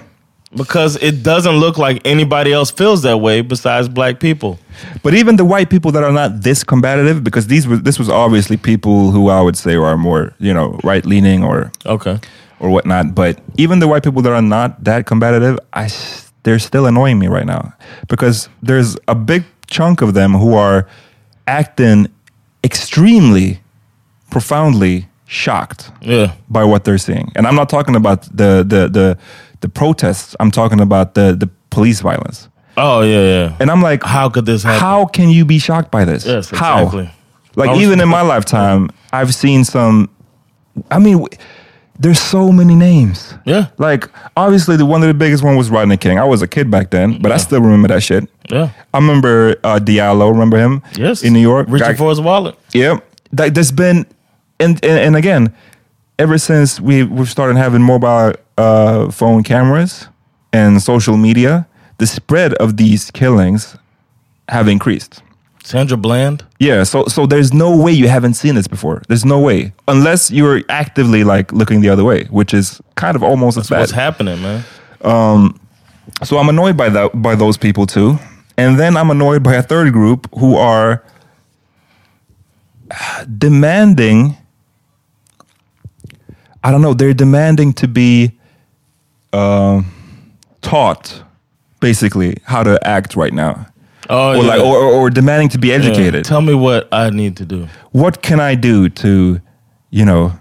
[0.56, 4.58] Because it doesn't look like anybody else feels that way besides black people.
[5.02, 8.08] But even the white people that are not this combative, because these were this was
[8.08, 12.18] obviously people who I would say are more, you know, right leaning or Okay.
[12.58, 13.14] or whatnot.
[13.14, 15.88] But even the white people that are not that combative, I
[16.42, 17.72] they're still annoying me right now
[18.08, 20.88] because there's a big chunk of them who are
[21.46, 22.08] acting
[22.64, 23.60] extremely,
[24.30, 26.32] profoundly shocked Yeah.
[26.48, 27.30] by what they're seeing.
[27.36, 29.18] And I'm not talking about the the the,
[29.60, 30.34] the protests.
[30.40, 32.48] I'm talking about the the police violence.
[32.76, 33.56] Oh yeah, yeah.
[33.60, 34.80] And I'm like, How could this happen?
[34.80, 36.24] How can you be shocked by this?
[36.26, 36.78] Yes, How?
[36.84, 37.10] exactly.
[37.56, 40.08] Like was- even in my lifetime, I've seen some.
[40.90, 41.26] I mean,
[41.98, 43.34] there's so many names.
[43.44, 43.66] Yeah.
[43.76, 46.18] Like obviously, the one of the biggest one was Rodney King.
[46.18, 48.28] I was a kid back then, but I still remember that shit.
[48.50, 48.70] Yeah.
[48.94, 50.30] I remember uh, Diallo.
[50.30, 50.80] Remember him?
[50.96, 51.22] Yes.
[51.22, 51.66] In New York.
[51.68, 52.56] Reaching for his wallet.
[52.72, 52.98] yeah,
[53.36, 54.06] like there's been,
[54.58, 55.52] and and, and again,
[56.20, 60.08] ever since we we've started having mobile uh, phone cameras
[60.52, 61.66] and social media,
[61.98, 63.76] the spread of these killings
[64.48, 65.22] have increased.
[65.64, 66.44] Sandra Bland.
[66.58, 69.02] Yeah, so so there's no way you haven't seen this before.
[69.08, 73.22] There's no way unless you're actively like looking the other way, which is kind of
[73.22, 73.80] almost as bad.
[73.80, 74.64] What's happening, man?
[75.02, 75.54] Um,
[76.22, 78.18] So I'm annoyed by that by those people too,
[78.56, 81.02] and then I'm annoyed by a third group who are
[83.38, 84.36] demanding.
[86.62, 86.94] I don't know.
[86.94, 88.32] They're demanding to be
[89.32, 89.82] uh,
[90.62, 91.22] taught,
[91.80, 93.66] basically, how to act right now,
[94.08, 94.42] Oh or yeah.
[94.42, 95.76] like, or, or, demanding to be Yeah.
[95.76, 96.24] educated.
[96.24, 97.68] Tell me what I need to do.
[97.92, 99.40] what can I do to,
[99.90, 100.32] you know,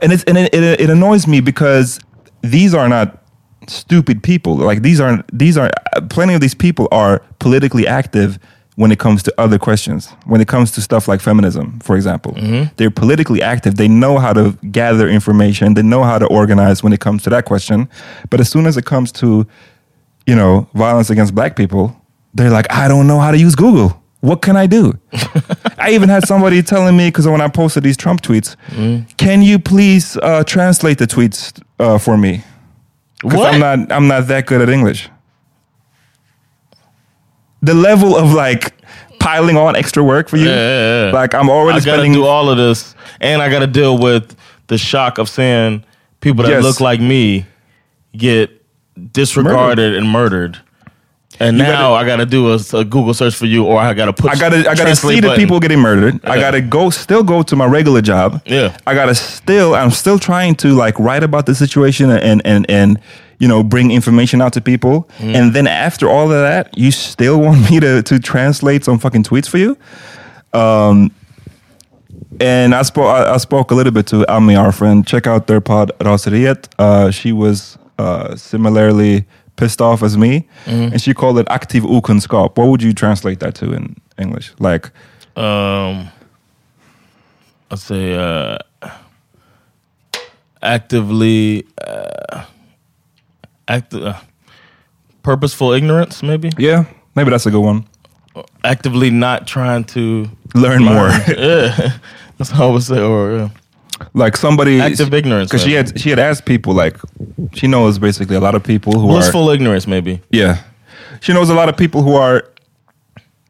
[0.00, 2.00] and it's and it, it, it annoys me because
[2.42, 3.22] these are not
[3.68, 4.56] stupid people.
[4.56, 5.70] Like these are these are
[6.10, 8.38] plenty of these people are politically active
[8.76, 10.08] when it comes to other questions.
[10.24, 12.32] When it comes to stuff like feminism, for example,
[12.76, 13.74] they're politically active.
[13.76, 15.74] They know how to gather information.
[15.74, 17.88] They know how to organize when it comes to that question.
[18.30, 19.46] But as soon as it comes to,
[20.26, 21.94] you know, violence against black people,
[22.34, 24.00] they're like, I don't know how to use Google.
[24.20, 24.92] What can I do?
[25.78, 28.56] I even had somebody telling me because when I posted these Trump tweets,
[29.16, 32.42] can you please uh, translate the tweets uh, for me?
[33.22, 33.40] Because?
[33.54, 35.10] I'm not I'm not that good at English.
[37.62, 38.74] The level of like
[39.20, 41.12] piling on extra work for you, Yeah, yeah, yeah.
[41.12, 42.12] like I'm already I gotta spending.
[42.12, 44.34] do all of this, and I gotta deal with
[44.66, 45.84] the shock of seeing
[46.20, 46.62] people that Yes.
[46.64, 47.46] look like me
[48.16, 48.50] get
[49.12, 50.58] disregarded and murdered.
[51.40, 53.94] And You now gotta- I gotta do a, a Google search for you, or I
[53.94, 54.30] gotta put.
[54.30, 56.20] I gotta I gotta see the people getting murdered.
[56.24, 58.42] I gotta go still go to my regular job.
[58.44, 58.76] Yeah.
[58.86, 62.98] I gotta still I'm still trying to like write about the situation and and and
[63.42, 65.08] you know bring information out to people.
[65.18, 65.34] Mm.
[65.34, 69.24] And then after all of that, you still want me to to translate some fucking
[69.24, 69.76] tweets for you.
[70.52, 71.10] Um,
[72.40, 75.04] and I spoke I, I spoke a little bit to Ami, our friend.
[75.04, 76.68] Check out their pod Raseriet.
[76.78, 79.24] Uh, she was uh, similarly
[79.56, 82.56] pissed off as me, and she called it active okunskap.
[82.56, 84.52] What would you translate that to in English?
[84.60, 84.90] Like,
[85.36, 86.08] um,
[87.70, 88.58] let's say uh,
[90.62, 92.21] actively uh,
[93.72, 94.20] active, uh,
[95.22, 97.86] purposeful ignorance, maybe yeah, maybe that's a good one.
[98.64, 101.08] actively not trying to Learn more.
[101.28, 101.98] yeah,
[102.38, 103.00] that's how I would say.
[103.00, 103.48] Or yeah.
[104.14, 106.96] like somebody Active ignorance, because she had she had asked people like
[107.54, 110.20] she knows basically a lot of people who are blissful ignorance, maybe.
[110.30, 110.62] Yeah.
[111.20, 112.48] She knows a lot of people who are,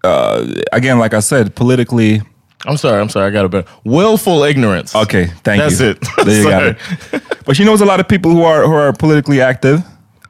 [0.04, 2.20] uh, again, like I said, politically.
[2.66, 3.00] I'm sorry.
[3.00, 3.26] I'm sorry.
[3.26, 4.94] I got a better willful ignorance.
[4.94, 5.90] Okay, thank That's you.
[5.90, 5.98] it.
[6.24, 7.22] There you got it.
[7.44, 9.82] But she knows a lot of people who are who are politically active.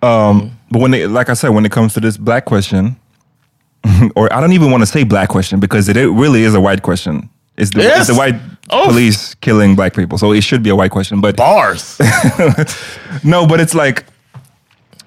[0.03, 2.97] Um, But when they, like I said, when it comes to this black question,
[4.17, 6.61] or I don't even want to say black question because it, it really is a
[6.61, 7.29] white question.
[7.57, 7.99] It's the, Yes.
[8.01, 8.37] it's the white
[8.71, 8.87] Oh.
[8.87, 11.21] police killing black people, so it should be a white question.
[11.21, 11.99] But Bars.
[13.25, 14.05] no, but it's like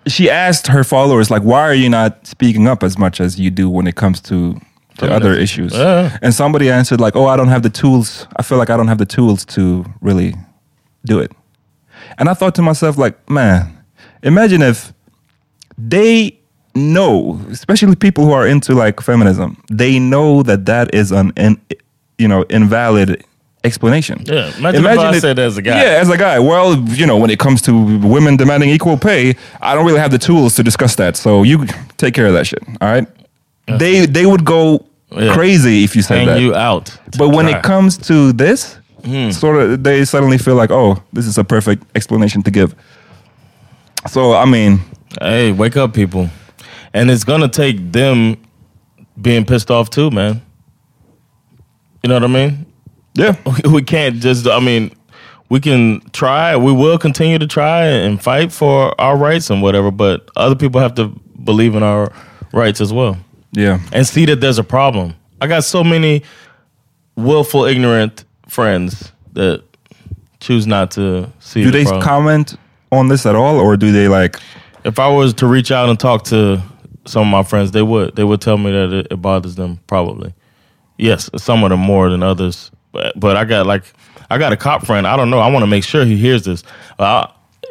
[0.08, 3.50] she asked her followers, like, why are you not speaking up as much as you
[3.50, 4.60] do when it comes to,
[5.00, 5.74] to other issues?
[5.74, 6.18] Yeah.
[6.22, 8.28] And somebody answered, like, oh, I don't have the tools.
[8.36, 10.36] I feel like I don't have the tools to really
[11.06, 11.32] do it.
[12.20, 13.75] And I thought to myself, like, man,
[14.26, 14.92] imagine if
[15.78, 16.38] they
[16.74, 21.60] know, especially people who are into like feminism, they know that that is an, in,
[22.18, 23.24] you know, invalid
[23.64, 24.24] explanation.
[24.26, 25.82] Yeah, imagine if I said that as a guy.
[25.82, 26.40] Yeah, as a guy.
[26.40, 27.72] Well, you know, when it comes to
[28.08, 31.16] women demanding equal pay, I don't really have the tools to discuss that.
[31.18, 31.66] So you
[31.98, 32.62] take care of that shit.
[32.82, 33.08] All right.
[33.68, 35.34] They they would go Yeah.
[35.34, 36.40] crazy if you said Hang that.
[36.42, 36.96] you out.
[37.18, 39.30] But when it comes to this, Hmm.
[39.32, 42.74] sort of, they suddenly feel like, oh, this is a perfect explanation to give.
[44.08, 44.80] So I mean,
[45.22, 46.30] Hey, wake up, people.
[46.94, 48.38] And it's gonna take them
[49.22, 50.42] being pissed off too, man.
[52.04, 52.66] You know what I mean?
[53.14, 53.36] yeah,
[53.72, 54.48] We can't just.
[54.48, 54.92] I mean,
[55.50, 56.56] we can try.
[56.56, 59.90] We will continue to try and fight for our rights and whatever.
[59.92, 61.08] But other people have to
[61.44, 62.12] believe in our
[62.54, 63.18] rights as well
[63.52, 65.14] yeah, and see that there's a problem.
[65.42, 66.24] I got so many
[67.16, 69.64] willful, ignorant friends that
[70.40, 71.64] choose not to see.
[71.64, 72.02] do the they problem.
[72.04, 72.56] comment
[72.92, 74.40] on this at all, or do they like?
[74.84, 76.62] If I was to reach out and talk to
[77.06, 78.16] some of my friends, they would.
[78.16, 79.80] They would tell me that it, it bothers them.
[79.88, 80.34] Probably,
[80.98, 81.30] yes.
[81.38, 82.72] Some of them more than others.
[82.92, 83.84] But, but I got like,
[84.30, 85.06] I got a cop friend.
[85.06, 85.40] I don't know.
[85.40, 86.64] I want to make sure he hears this.
[86.98, 87.28] Uh,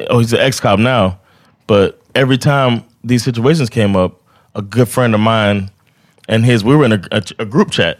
[0.09, 1.19] oh, he's an ex cop now.
[1.67, 4.21] But every time these situations came up,
[4.53, 5.71] a good friend of mine
[6.27, 7.99] and his, we were in a, a, a group chat,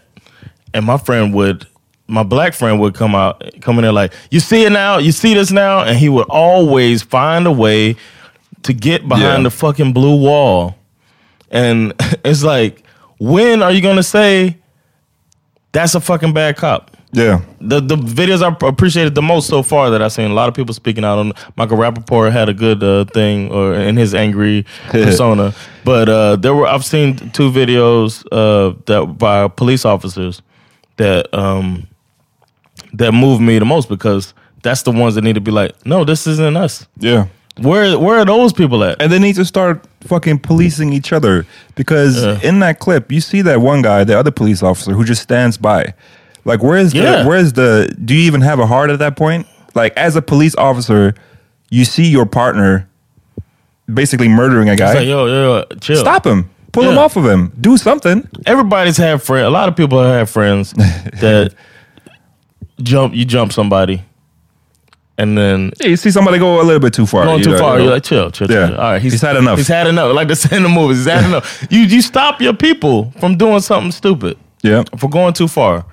[0.74, 1.66] and my friend would.
[2.08, 5.10] My black friend would come out, come in there like, "You see it now, you
[5.12, 7.96] see this now," and he would always find a way
[8.62, 9.42] to get behind Yeah.
[9.42, 10.76] the fucking blue wall.
[11.50, 11.92] And
[12.24, 12.82] it's like,
[13.18, 14.56] when are you gonna say
[15.72, 16.92] that's a fucking bad cop?
[17.12, 20.48] Yeah, The the videos I appreciated the most so far that I've seen a lot
[20.48, 21.32] of people speaking out on.
[21.56, 26.54] Michael Rapaport had a good uh, thing or in his angry persona, but uh, there
[26.54, 30.42] were I've seen two videos uh, that by police officers
[30.98, 31.86] that um,
[32.96, 36.04] that moved me the most because that's the ones that need to be like, no,
[36.04, 36.86] this isn't us.
[36.98, 37.26] yeah.
[37.58, 39.00] Where where are those people at?
[39.00, 42.38] and they need to start fucking policing each other because Yeah.
[42.42, 45.56] in that clip you see that one guy the other police officer who just stands
[45.56, 45.94] by
[46.44, 47.22] like where's Yeah.
[47.22, 50.20] the where's the do you even have a heart at that point like as a
[50.22, 51.14] police officer
[51.70, 52.86] you see your partner
[53.92, 55.96] basically murdering a guy like, yo, yo, yo, chill.
[55.96, 59.46] stop him pull him off of him do something Everybody's had friends.
[59.46, 60.72] A lot of people have friends
[61.22, 61.54] that
[62.82, 63.14] jump.
[63.14, 64.02] You jump somebody,
[65.18, 67.24] and then Yeah, you see somebody go a little bit too far.
[67.24, 67.72] going you too know, far.
[67.74, 67.84] you know.
[67.84, 68.68] You're like, chill, chill, Yeah.
[68.68, 68.76] chill.
[68.76, 69.58] All right, He's had enough.
[69.58, 70.14] He's had enough.
[70.14, 71.66] Like they say in the movies, he's had enough.
[71.70, 74.36] You you stop your people from doing something stupid.
[74.62, 74.84] yeah.
[74.98, 75.84] for going too far.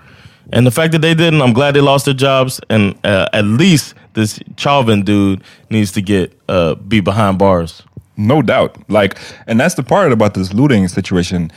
[0.52, 2.60] And the fact that they didn't, I'm glad they lost their jobs.
[2.70, 7.82] And uh, at least this Chauvin dude needs to get uh, be behind bars.
[8.18, 8.78] No doubt.
[8.90, 9.18] Like,
[9.48, 11.50] and that's the part about this looting situation.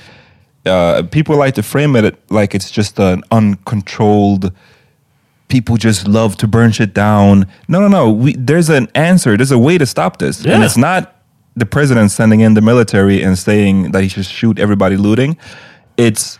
[0.65, 4.53] Uh, people like to frame it like it's just an uncontrolled.
[5.49, 7.47] People just love to burn shit down.
[7.69, 8.11] No, no, no.
[8.11, 9.37] We, there's an answer.
[9.37, 11.17] There's a way to stop this, and it's not
[11.55, 15.37] the president sending in the military and saying that he should shoot everybody looting.
[15.97, 16.39] It's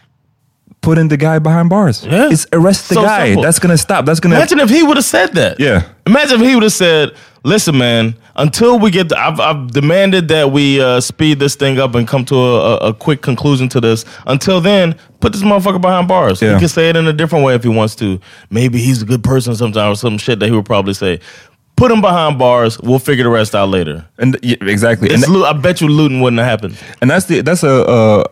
[0.87, 2.05] putting the guy behind bars.
[2.07, 2.31] Yeah.
[2.31, 3.27] It's arrest the So guy.
[3.27, 3.43] simple.
[3.43, 4.07] That's gonna stop.
[4.07, 4.37] That's gonna.
[4.37, 5.59] Imagine if he would have said that.
[5.59, 5.83] Yeah.
[6.07, 7.11] Imagine if he would have said,
[7.45, 8.15] "Listen, man.
[8.39, 12.07] Until we get, the, I've, I've demanded that we uh, speed this thing up and
[12.07, 14.05] come to a, a, a quick conclusion to this.
[14.27, 16.43] Until then, put this motherfucker behind bars.
[16.43, 16.53] Yeah.
[16.53, 18.21] He can say it in a different way if he wants to.
[18.51, 21.19] Maybe he's a good person sometimes, or some shit that he would probably say.
[21.77, 22.79] Put him behind bars.
[22.81, 24.05] We'll figure the rest out later.
[24.19, 25.09] and yeah, exactly.
[25.15, 26.77] And I bet you looting wouldn't have happened.
[27.01, 28.25] and that's the that's a uh,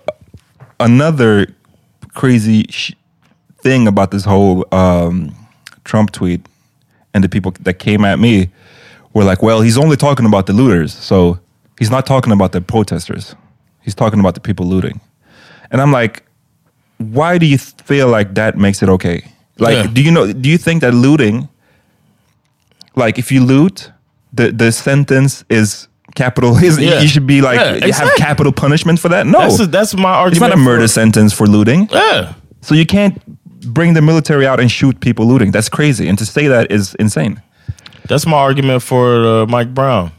[0.81, 1.47] another
[2.15, 2.93] crazy sh-
[3.63, 5.35] thing about this whole um,
[5.85, 6.41] Trump tweet
[7.13, 8.49] and the people that came at me
[9.13, 11.39] were like, "Well, he's only talking about the looters, so
[11.79, 13.35] he's not talking about the protesters.
[13.83, 15.01] He's talking about the people looting."
[15.71, 16.23] And I'm like,
[16.99, 19.23] "Why do you feel like that makes it okay?
[19.59, 19.87] Like, Yeah.
[19.93, 20.33] do you know?
[20.33, 21.49] Do you think that looting,
[22.97, 23.91] like, if you loot,
[24.33, 26.57] the the sentence is capital?
[26.63, 27.01] Is Yeah.
[27.01, 29.27] you should be like Yeah, you have capital punishment for that?
[29.27, 30.33] No, That's that's my argument.
[30.33, 31.89] it's not a murder for- sentence for looting.
[31.91, 32.35] Yeah.
[32.61, 33.21] So you can't
[33.75, 35.51] bring the military out and shoot people looting.
[35.53, 36.09] That's crazy.
[36.09, 37.43] And to say that is insane.
[38.09, 40.11] That's my argument for uh, Mike Brown.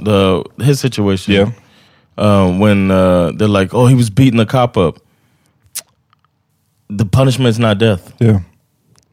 [0.00, 1.34] The his situation.
[1.34, 1.50] Yeah.
[2.16, 4.98] Um, when uh, they're like, "Oh, he was beating the cop up."
[6.90, 8.12] The punishment's not death.
[8.20, 8.40] Yeah.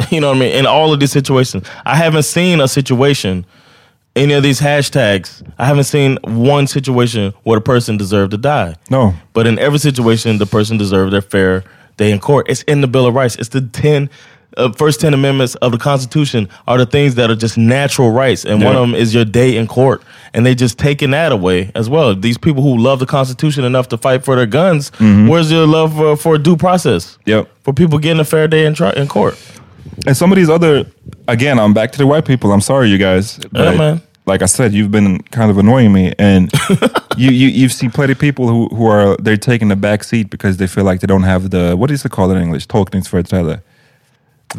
[0.10, 0.52] You know what I mean?
[0.56, 3.46] In all of these situations, I haven't seen a situation,
[4.16, 5.42] any of these hashtags.
[5.58, 8.76] I haven't seen one situation where the person deserved to die.
[8.90, 9.14] No.
[9.34, 11.64] But in every situation, the person deserved their fair
[11.98, 12.48] day in court.
[12.50, 13.36] It's in the Bill of Rights.
[13.38, 14.10] It's the 10,
[14.58, 18.44] uh, first 10 amendments of the Constitution are the things that are just natural rights.
[18.44, 20.04] And one of them is your day in court.
[20.34, 22.14] And they just taking that away as well.
[22.16, 25.96] These people who love the Constitution enough to fight for their guns, where's your love
[25.96, 27.18] for, for due process?
[27.26, 27.50] Yep.
[27.64, 29.36] For people getting a fair day in, tri- in court.
[30.08, 30.86] And some of these other,
[31.28, 32.52] again, I'm back to the white people.
[32.52, 33.40] I'm sorry, you guys.
[33.52, 34.02] Yeah, man.
[34.26, 36.52] Like I said, you've been kind of annoying me, and
[37.18, 40.30] you, you you've seen plenty of people who who are they're taking the back seat
[40.30, 42.68] because they feel like they don't have the what is it called in English?
[42.68, 43.62] Tolkningsföreträde.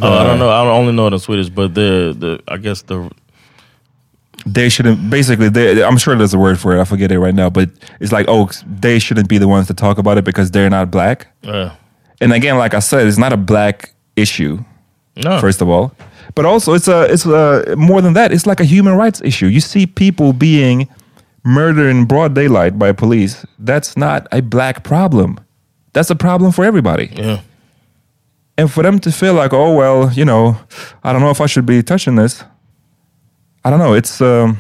[0.00, 0.48] Oh, I don't know.
[0.48, 3.08] I only know it in Swedish, but the the I guess the
[4.44, 5.08] They shouldn't.
[5.10, 6.80] Basically, they, I'm sure there's a word for it.
[6.80, 7.68] I forget it right now, but
[8.00, 8.50] it's like oh,
[8.80, 11.28] they shouldn't be the ones to talk about it because they're not black.
[11.46, 11.70] uh,
[12.20, 14.58] And again, like I said, it's not a black issue.
[15.16, 15.92] No first of all.
[16.34, 18.32] But also, it's a it's a more than that.
[18.32, 19.46] It's like a human rights issue.
[19.46, 20.88] You see people being
[21.44, 23.44] murdered in broad daylight by police.
[23.58, 25.38] That's not a black problem.
[25.92, 27.10] That's a problem for everybody.
[27.12, 27.40] yeah.
[28.56, 30.56] And for them to feel like, oh well, you know,
[31.02, 32.44] I don't know if I should be touching this.
[33.64, 33.94] I don't know.
[33.94, 34.58] It's um,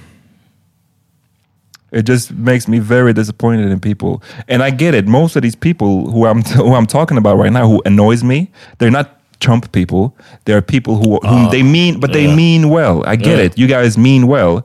[1.90, 4.22] it just makes me very disappointed in people.
[4.48, 5.06] And I get it.
[5.06, 8.50] Most of these people who I'm who I'm talking about right now, who annoys me,
[8.78, 10.16] they're not Trump people.
[10.46, 11.50] There are people who whom ah.
[11.50, 13.02] they mean, but they mean well.
[13.06, 13.44] I get Yeah.
[13.44, 13.58] it.
[13.58, 14.64] You guys mean well.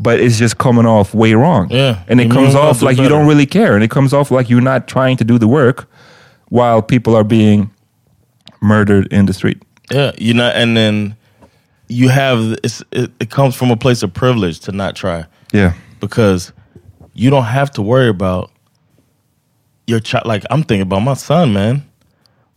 [0.00, 1.68] But it's just coming off way wrong.
[1.70, 2.02] Yeah.
[2.08, 3.76] And it You comes off like you don't really care.
[3.76, 5.88] And it comes off like you're not trying to do the work
[6.48, 7.70] while people are being
[8.60, 9.62] murdered in the street.
[9.92, 11.16] Yeah, you know, and then
[11.88, 15.74] you have it's, it, it comes from a place of privilege to not try Yeah.
[16.00, 16.52] because
[17.12, 18.50] you don't have to worry about
[19.86, 20.26] your child.
[20.26, 21.82] Like I'm thinking about my son, man.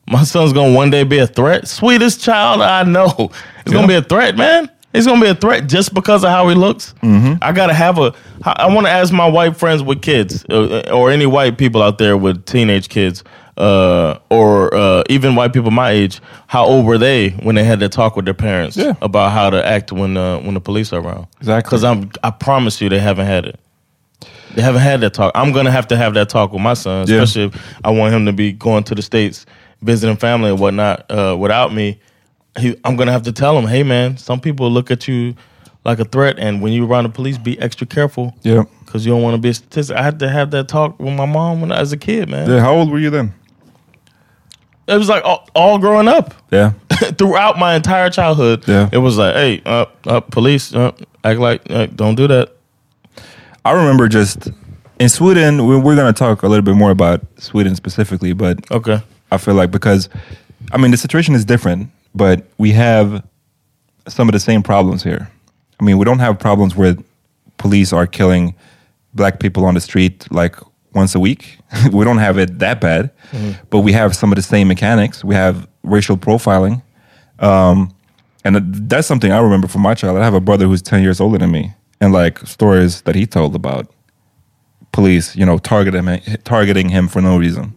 [0.10, 1.68] My son's gonna one day be a threat.
[1.68, 3.32] Sweetest child I know.
[3.66, 4.70] He's gonna be a threat, man.
[4.94, 6.94] He's gonna be a threat just because of how he looks.
[7.04, 8.14] I gotta have a.
[8.44, 11.98] I want to ask my white friends with kids, uh, or any white people out
[11.98, 13.24] there with teenage kids,
[13.58, 16.22] uh, or uh, even white people my age.
[16.48, 18.94] How old were they when they had to talk with their parents Yeah.
[19.02, 21.28] about how to act when uh, when the police are around?
[21.40, 21.68] Exactly.
[21.70, 22.10] Because I'm.
[22.24, 23.60] I promise you, they haven't had it.
[24.56, 25.32] They haven't had that talk.
[25.36, 27.18] I'm gonna have to have that talk with my son, Yeah.
[27.22, 29.46] especially if I want him to be going to the states,
[29.82, 31.10] visiting family and whatnot.
[31.10, 32.00] Uh, without me,
[32.58, 35.36] he, I'm gonna have to tell him, hey man, some people look at you
[35.86, 38.36] like a threat, and when you're around the police, be extra careful.
[38.44, 38.64] Yeah.
[38.84, 39.96] Because you don't want to be a statistic.
[39.98, 42.50] I had to have that talk with my mom when I was a kid, man.
[42.50, 42.60] Yeah.
[42.62, 43.34] How old were you then?
[44.88, 46.34] It was like all, all growing up.
[46.52, 46.72] Yeah.
[47.18, 48.90] Throughout my entire childhood, Yeah.
[48.92, 50.92] it was like, hey, uh, uh, police, uh,
[51.26, 52.56] act like, uh, don't do that.
[53.66, 54.48] I remember just
[55.00, 58.70] in Sweden, we- we're going to talk a little bit more about Sweden specifically, but
[58.72, 59.02] Okay.
[59.32, 60.10] I feel like because,
[60.72, 63.24] I mean, the situation is different, but we have
[64.08, 65.30] some of the same problems here.
[65.80, 66.96] I mean, we don't have problems where
[67.58, 68.56] police are killing
[69.14, 70.56] black people on the street like
[70.94, 71.60] once a week.
[71.92, 73.12] we don't have it that bad,
[73.70, 75.24] but we have some of the same mechanics.
[75.24, 76.82] We have racial profiling.
[77.40, 77.94] Um,
[78.44, 80.22] and that's something I remember from my childhood.
[80.22, 83.26] I have a brother who's 10 years older than me, and like stories that he
[83.26, 83.92] told about
[84.94, 87.74] police, you know, targeting targeting him for no reason.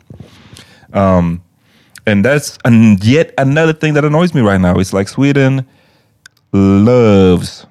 [0.93, 1.43] Um,
[2.07, 4.79] and that's and yet another thing that annoys me right now.
[4.79, 5.67] It's like Sweden
[6.53, 7.67] loves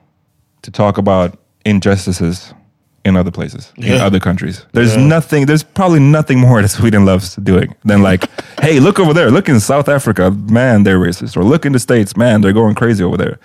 [0.61, 2.53] to talk about injustices
[3.05, 4.65] in other places, in other countries.
[4.73, 5.05] There's Yeah.
[5.07, 8.25] nothing, there's probably nothing more that Sweden loves doing than like,
[8.61, 11.37] hey, look over there, look in South Africa, man, they're racist.
[11.37, 13.39] Or look in the States, man, they're going crazy over there.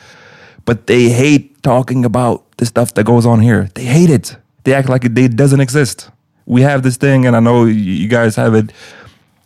[0.64, 3.68] But they hate talking about the stuff that goes on here.
[3.74, 4.36] They hate it.
[4.64, 6.10] They act like it, it doesn't exist.
[6.46, 8.72] We have this thing, and I know you guys have it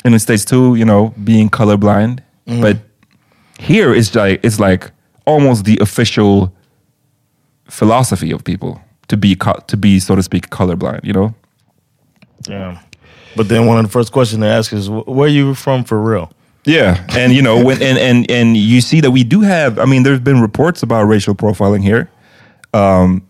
[0.05, 2.21] in the States too, you know, being colorblind.
[2.47, 2.79] But
[3.59, 4.91] here it's like it's like
[5.27, 6.53] almost the official
[7.69, 11.05] philosophy of people to be co- to be so to speak colorblind.
[11.05, 11.35] You know,
[12.43, 12.79] Damn.
[13.37, 16.01] But then one of the first questions they ask is, "Wh- "Where you from for
[16.01, 16.31] real?"
[16.65, 19.79] yeah, and you know when and and and you see that we do have.
[19.79, 22.09] I mean, there's been reports about racial profiling here.
[22.73, 23.23] Um,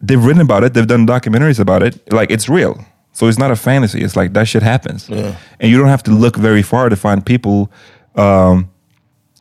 [0.00, 0.74] they've written about it.
[0.74, 2.12] They've done documentaries about it.
[2.12, 2.84] Like it's real.
[3.12, 4.00] So it's not a fantasy.
[4.02, 5.34] It's like that shit happens, Yeah.
[5.60, 7.70] and you don't have to look very far to find people
[8.16, 8.70] um,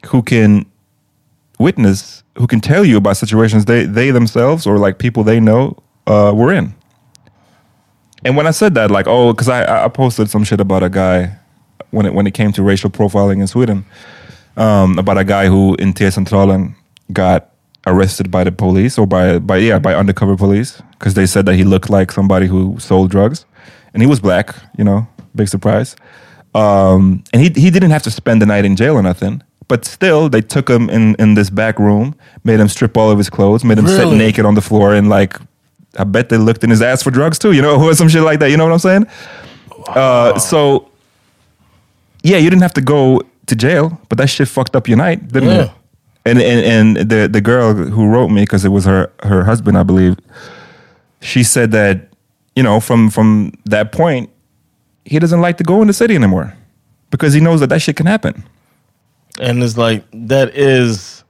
[0.07, 0.65] who can
[1.59, 5.78] witness, who can tell you about situations they they themselves or like people they know
[6.07, 6.74] uh, were in.
[8.24, 10.89] And when I said that, like, oh, because I, I posted some shit about a
[10.89, 11.38] guy
[11.91, 13.86] when it when it came to racial profiling in Sweden,
[14.57, 16.76] um, about a guy who in T Centralen
[17.11, 17.47] got
[17.88, 21.55] arrested by the police or by by yeah by undercover police because they said that
[21.55, 23.45] he looked like somebody who sold drugs,
[23.94, 24.56] and he was black.
[24.78, 25.96] You know, big surprise.
[26.54, 29.42] Um, and he he didn't have to spend the night in jail or nothing.
[29.68, 32.14] But still, they took him in, in this back room,
[32.44, 35.08] made him strip all of his clothes, made him sit naked on the floor, and
[35.08, 35.38] like,
[35.98, 38.22] I bet they looked in his ass for drugs too, you know, or some shit
[38.24, 38.52] like that.
[38.52, 39.08] You know what I'm saying?
[39.88, 40.89] Uh, so,
[42.22, 45.26] yeah, you didn't have to go to jail, but that shit fucked up your night,
[45.30, 45.62] didn't Yeah.
[45.64, 45.72] it?
[46.26, 49.78] And and and the the girl who wrote me because it was her her husband,
[49.78, 50.18] I believe.
[51.22, 52.10] She said that
[52.56, 54.30] you know from from that point,
[55.06, 56.54] he doesn't like to go in the city anymore
[57.10, 58.43] because he knows that that shit can happen.
[59.39, 61.24] And it's like that is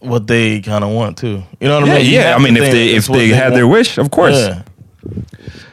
[0.00, 1.42] what they kind of want too.
[1.60, 2.06] You know what I Yeah, mean?
[2.06, 2.34] You yeah.
[2.34, 4.36] I mean, if they if what they had their wish, of course.
[4.36, 4.62] Yeah.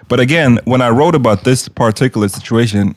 [0.08, 2.96] But again, when I wrote about this particular situation,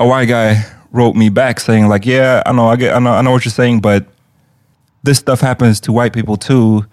[0.00, 3.12] a white guy wrote me back saying like, "Yeah, I know, I get, I know,
[3.12, 4.06] I know what you're saying, but
[5.02, 6.86] this stuff happens to white people too."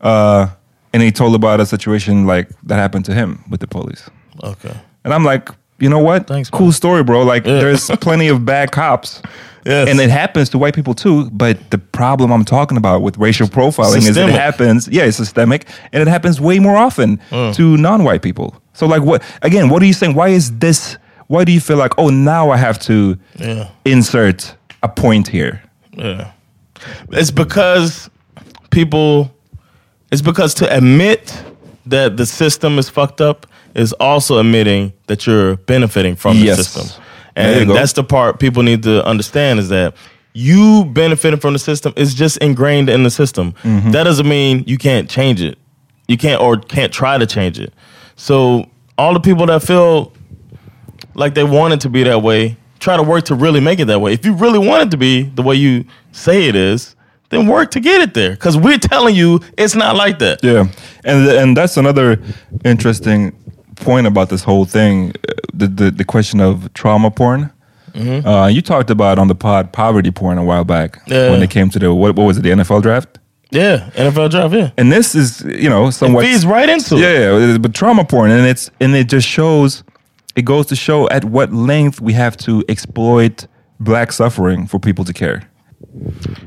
[0.00, 0.48] Uh,
[0.92, 4.08] and he told about a situation like that happened to him with the police.
[4.42, 4.74] Okay.
[5.04, 6.26] And I'm like, you know what?
[6.26, 6.72] Thanks, cool man.
[6.72, 7.22] story, bro.
[7.22, 7.60] Like, Yeah.
[7.60, 9.22] there's plenty of bad cops.
[9.66, 9.88] Yes.
[9.90, 11.28] And it happens to white people too.
[11.30, 15.66] But the problem I'm talking about with racial profiling is it happens, yeah, it's systemic,
[15.92, 17.54] and it happens way more often Mm.
[17.56, 18.54] to non white people.
[18.72, 20.14] So, like, what, again, what are you saying?
[20.14, 23.68] Why is this, why do you feel like, oh, now I have to Yeah.
[23.84, 25.60] insert a point here?
[25.92, 26.30] Yeah.
[27.12, 28.08] It's because
[28.70, 29.30] people
[30.10, 31.42] it's because to admit
[31.86, 36.68] that the system is fucked up is also admitting that you're benefiting from the Yes.
[36.68, 37.02] system.
[37.36, 39.94] And that's the part people need to understand is that
[40.32, 43.52] you benefiting from the system is just ingrained in the system.
[43.62, 43.92] Mm-hmm.
[43.92, 45.58] That doesn't mean you can't change it.
[46.08, 47.72] You can't or can't try to change it.
[48.16, 50.12] So all the people that feel
[51.14, 53.86] like they want it to be that way, try to work to really make it
[53.86, 54.12] that way.
[54.12, 56.94] If you really want it to be the way you say it is,
[57.30, 58.30] then work to get it there.
[58.32, 60.42] Because we're telling you it's not like that.
[60.44, 60.66] Yeah,
[61.04, 62.18] and and that's another
[62.64, 63.32] interesting
[63.76, 67.50] point about this whole thing, uh, the the, the question of trauma porn.
[67.92, 68.26] Mm-hmm.
[68.26, 71.30] Uh, you talked about on the pod poverty porn a while back Yeah.
[71.30, 73.18] when it came to the what, what was it the NFL draft,
[73.50, 74.70] Yeah, NFL draft, yeah.
[74.76, 77.00] and this is you know It feeds right into it.
[77.00, 79.82] yeah, yeah, but trauma porn, and it's and it just shows,
[80.36, 83.46] it goes to show at what length we have to exploit
[83.80, 85.42] black suffering for people to care.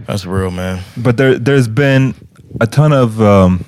[0.08, 0.84] That's real, man.
[0.98, 2.16] but there there's been
[2.62, 3.66] a ton of um,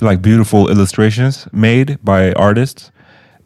[0.00, 2.90] like beautiful illustrations made by artists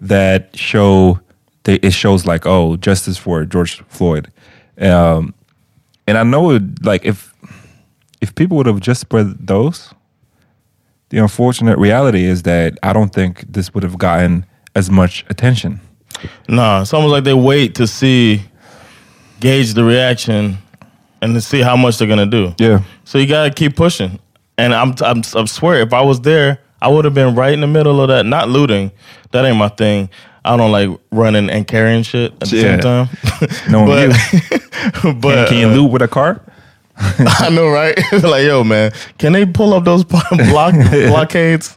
[0.01, 1.21] that show
[1.65, 4.31] they, it shows like oh justice for George Floyd,
[4.81, 5.35] um,
[6.07, 7.35] and I know it, like if
[8.21, 9.93] if people would have just spread those,
[11.11, 14.45] the unfortunate reality is that I don't think this would have gotten
[14.75, 15.81] as much attention.
[16.49, 18.43] Nah, it's almost like they wait to see,
[19.41, 20.59] gauge the reaction,
[21.23, 22.55] and to see how much they're gonna do.
[22.59, 22.83] Yeah.
[23.05, 24.19] So you gotta keep pushing.
[24.57, 27.61] And I'm, I'm, I swear, if I was there, I would have been right in
[27.61, 28.27] the middle of that.
[28.27, 28.91] Not looting,
[29.31, 30.11] that ain't my thing.
[30.45, 32.63] I don't like running and carrying shit at the Yeah.
[32.63, 33.09] same time.
[33.71, 34.09] No, but,
[35.05, 36.41] you but can you uh, loot with a car?
[36.97, 37.97] I know, right?
[38.25, 41.77] like, yo, man, can they pull up those block blockades?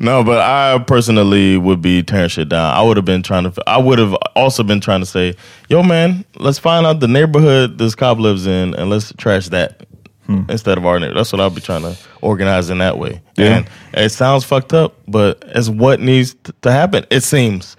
[0.00, 2.74] No, but I personally would be tearing shit down.
[2.74, 3.62] I would have been trying to.
[3.66, 5.34] I would have also been trying to say,
[5.68, 9.86] yo, man, let's find out the neighborhood this cop lives in, and let's trash that
[10.26, 10.42] hmm.
[10.48, 11.18] instead of our neighborhood.
[11.18, 13.20] That's what I'll be trying to organize in that way.
[13.36, 13.58] Yeah.
[13.58, 17.06] And it sounds fucked up, but it's what needs t- to happen.
[17.10, 17.76] It seems.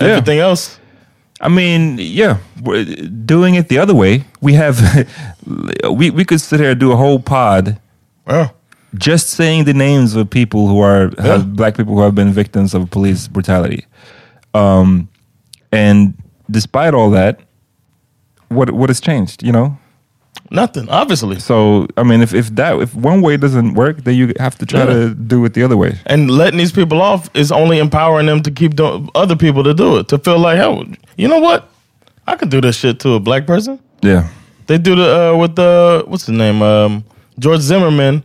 [0.00, 0.08] Yeah.
[0.08, 0.80] Everything else,
[1.40, 4.24] I mean, yeah, we're doing it the other way.
[4.40, 4.80] We have,
[5.90, 7.78] we we could sit here and do a whole pod
[8.26, 8.54] well,
[8.96, 11.24] just saying the names of people who are Yeah.
[11.38, 13.86] have, black people who have been victims of police brutality.
[14.54, 15.08] Um,
[15.70, 16.14] and
[16.50, 17.40] despite all that,
[18.48, 19.42] what what has changed?
[19.42, 19.76] You know.
[20.50, 20.86] nothing.
[20.90, 24.56] Obviously, So I mean, if if that if one way doesn't work, then you have
[24.58, 24.86] to try Yeah.
[24.94, 25.92] to do it the other way.
[26.06, 29.72] and letting these people off is only empowering them to keep doing other people to
[29.72, 30.08] do it.
[30.08, 30.84] To feel like, hell,
[31.16, 31.60] you know what?
[32.26, 33.78] I could do this shit to a black person.
[34.02, 34.24] Yeah.
[34.66, 36.60] They do the uh, with the what's his name?
[36.62, 37.04] Um,
[37.38, 38.22] George Zimmerman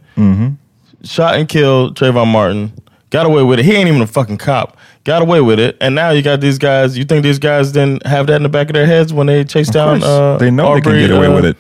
[1.03, 2.74] shot and killed Trayvon Martin.
[3.10, 3.66] Got away with it.
[3.66, 4.78] He ain't even a fucking cop.
[5.05, 6.97] Got away with it, and now you got these guys.
[6.97, 9.45] You think these guys didn't have that in the back of their heads when they
[9.45, 10.03] chased down?
[10.03, 11.58] Uh, they know they Aubrey, can get away uh, with it.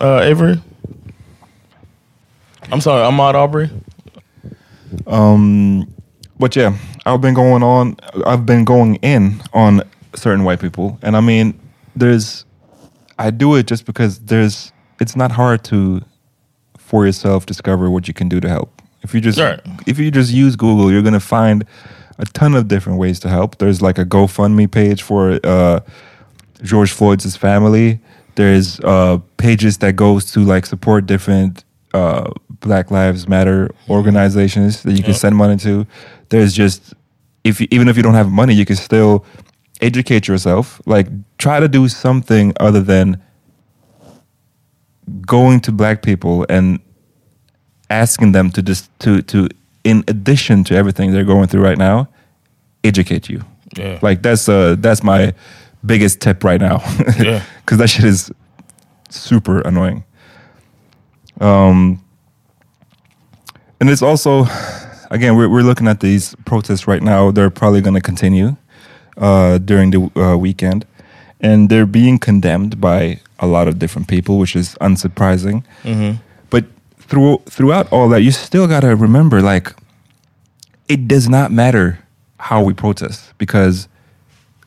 [0.00, 0.60] Uh, Avery.
[2.72, 3.70] I'm sorry, I'm Ahmaud Arbery.
[5.06, 5.92] Um,
[6.38, 6.76] but yeah,
[7.06, 7.96] I've been going on.
[8.26, 9.82] I've been going in on
[10.16, 11.58] certain white people, and I mean,
[11.94, 12.44] there's.
[13.18, 14.72] I do it just because there's.
[15.00, 16.02] It's not hard to,
[16.92, 18.70] for yourself, discover what you can do to help.
[19.02, 19.60] If you just Right.
[19.86, 21.64] if you just use Google, you're gonna find
[22.18, 23.56] a ton of different ways to help.
[23.56, 25.80] There's like a GoFundMe page for uh,
[26.62, 27.98] George Floyd's family.
[28.34, 31.64] There's uh, pages that goes to like support different
[31.94, 32.30] uh,
[32.60, 35.86] Black Lives Matter organizations that you can send money to.
[36.28, 36.92] There's just
[37.44, 39.24] if you, even if you don't have money, you can still
[39.80, 40.80] educate yourself.
[40.84, 43.06] Like try to do something other than
[45.26, 46.80] going to Black people and
[47.90, 49.48] asking them to just to to
[49.84, 52.08] in addition to everything they're going through right now,
[52.84, 53.44] educate you.
[53.76, 53.98] Yeah.
[54.02, 55.34] Like that's uh that's my
[55.84, 56.82] biggest tip right now.
[57.18, 57.42] Yeah.
[57.66, 58.30] Cuz that shit is
[59.10, 60.04] super annoying.
[61.40, 62.02] Um
[63.80, 64.46] and it's also
[65.10, 67.30] again we're we're looking at these protests right now.
[67.30, 68.56] They're probably going to continue
[69.16, 70.86] uh during the uh, weekend
[71.42, 75.64] and they're being condemned by a lot of different people, which is unsurprising.
[75.82, 76.22] Mm-hmm.
[76.50, 76.64] But
[76.98, 79.74] through throughout all that, you still got to remember like
[80.88, 81.98] it does not matter
[82.38, 83.88] how we protest because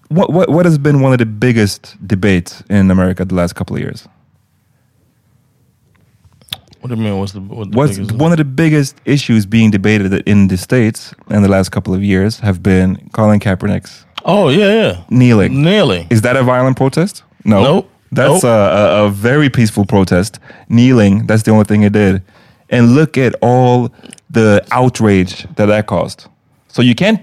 [0.09, 3.75] what what what has been one of the biggest debates in America the last couple
[3.75, 4.07] of years?
[6.81, 7.17] What do you mean?
[7.17, 11.13] What's the what the What's one of the biggest issues being debated in the states
[11.31, 15.03] in the last couple of years have been Colin Kaepernick's Oh yeah, yeah.
[15.09, 15.61] kneeling.
[15.61, 16.07] Kneeling.
[16.09, 17.23] Is that a violent protest?
[17.43, 17.63] No.
[17.63, 17.91] Nope.
[18.11, 18.43] That's Nope.
[18.43, 20.39] A, a, a very peaceful protest.
[20.69, 22.21] Kneeling, that's the only thing it did.
[22.69, 23.93] And look at all
[24.29, 26.27] the outrage that that caused.
[26.69, 27.21] So you can't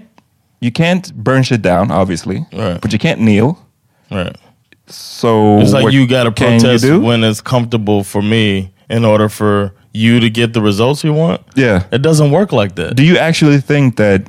[0.61, 2.79] you can't burn shit down, obviously, Right.
[2.79, 3.59] but you can't kneel.
[4.09, 4.35] Right.
[4.87, 7.01] So It's like you got to protest do?
[7.01, 11.41] when it's comfortable for me in order for you to get the results you want.
[11.55, 11.83] Yeah.
[11.91, 12.95] It doesn't work like that.
[12.95, 14.27] Do you actually think that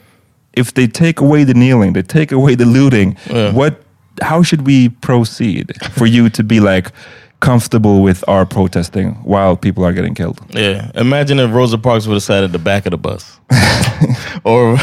[0.57, 3.53] if they take away the kneeling, they take away the looting, Yeah.
[3.53, 3.81] what?
[4.23, 6.93] How should we proceed for you to be like
[7.41, 10.41] comfortable with our protesting while people are getting killed?
[10.51, 10.91] Yeah.
[10.95, 13.41] Imagine if Rosa Parks would have sat at the back of the bus,
[14.45, 14.79] or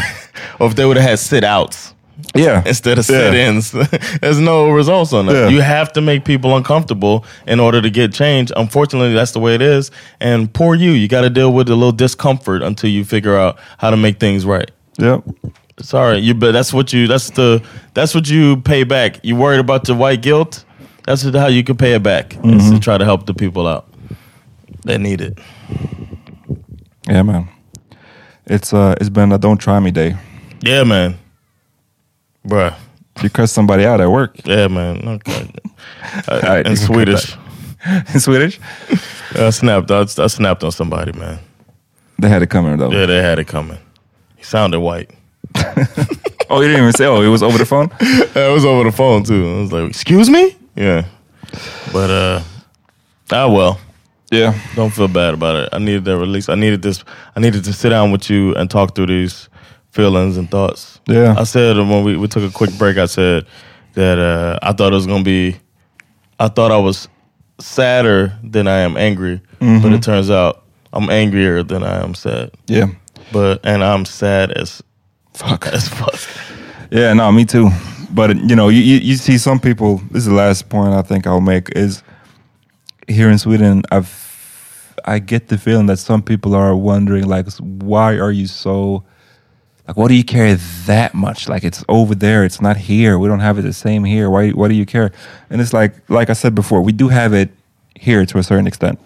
[0.58, 1.94] or if they would have had sit outs
[2.34, 3.72] Yeah, instead of sit ins.
[4.20, 5.32] There's no results on that.
[5.34, 5.48] Yeah.
[5.48, 8.52] You have to make people uncomfortable in order to get change.
[8.56, 9.90] Unfortunately, that's the way it is.
[10.20, 13.58] And poor you, you got to deal with a little discomfort until you figure out
[13.78, 14.70] how to make things right.
[14.98, 15.20] Yeah,
[15.82, 17.62] Sorry, you but that's what you that's the
[17.94, 19.20] that's what you pay back.
[19.24, 20.64] You worried about the white guilt?
[21.04, 22.36] That's how you can pay it back.
[22.44, 23.88] Is to try to help the people out
[24.84, 25.38] that need it.
[27.08, 27.48] yeah, man.
[28.46, 30.16] It's uh, it's been a don't try me day.
[30.60, 31.18] Yeah, man.
[32.46, 32.74] Bruh.
[33.22, 35.06] You cuss somebody out at work Yeah, man.
[35.06, 35.50] Okay.
[36.28, 37.36] Uh, Alright, in Swedish.
[38.14, 38.58] in Swedish.
[39.36, 39.90] I snapped.
[39.90, 41.38] I, I snapped on somebody, man.
[42.18, 42.90] They had it coming though.
[42.90, 43.78] Yeah, they had it coming.
[44.36, 45.10] He sounded white.
[46.50, 47.06] Oh, you didn't even say.
[47.06, 47.90] Oh, it was over the phone.
[48.34, 49.48] Yeah, it was over the phone too.
[49.56, 51.06] I was like, "Excuse me." Yeah,
[51.92, 52.42] but uh,
[53.30, 53.78] ah well.
[54.30, 55.68] Yeah, Don't feel bad about it.
[55.72, 56.48] I needed that release.
[56.48, 57.04] I needed this.
[57.36, 59.50] I needed to sit down with you and talk through these
[59.90, 61.00] feelings and thoughts.
[61.06, 61.34] Yeah.
[61.36, 63.44] I said when we, we took a quick break, I said
[63.92, 65.56] that uh, I thought it was gonna be.
[66.40, 67.08] I thought I was
[67.60, 72.52] sadder than I am angry, but it turns out I'm angrier than I am sad.
[72.66, 72.86] yeah.
[73.32, 74.82] But and I'm sad as
[75.34, 75.66] Fuck.
[75.66, 76.18] as fuck.
[76.90, 77.70] Yeah, no, me too.
[78.10, 79.98] But you know, you, you you see some people.
[80.10, 82.02] This is the last point I think I'll make is
[83.08, 84.20] here in Sweden, I've
[85.04, 89.04] I get the feeling that some people are wondering like, why are you so
[89.88, 90.54] like, what do you care
[90.86, 91.48] that much?
[91.48, 93.18] Like, it's over there, it's not here.
[93.18, 94.30] We don't have it the same here.
[94.30, 94.50] Why?
[94.50, 95.10] Why do you care?
[95.50, 97.50] And it's like, like I said before, we do have it
[97.98, 99.00] here to a certain extent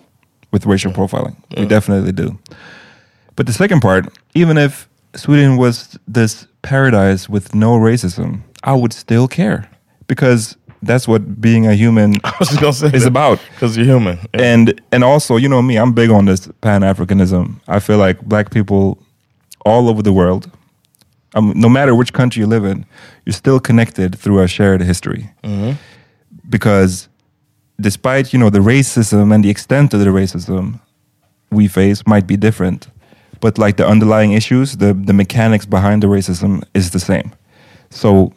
[0.53, 1.37] with racial profiling.
[1.57, 2.39] We definitely do.
[3.37, 8.93] But the second part, even if Sweden was this paradise with no racism, I would
[8.93, 9.69] still care
[10.09, 13.41] because that's what being a human I was just gonna say is about.
[13.55, 14.19] because you're human.
[14.35, 14.43] Yeah.
[14.43, 17.61] And and also, you know me, I'm big on this Pan Africanism.
[17.69, 18.99] I feel like black people
[19.65, 20.51] all over the world,
[21.35, 22.87] um, no matter which country you live in,
[23.25, 25.31] you're still connected through a shared history.
[26.49, 27.09] Because
[27.81, 30.81] despite you know the racism and the extent of the racism
[31.51, 32.89] we face might be different,
[33.41, 37.33] but like the underlying issues, the the mechanics behind the racism is the same.
[37.91, 38.33] So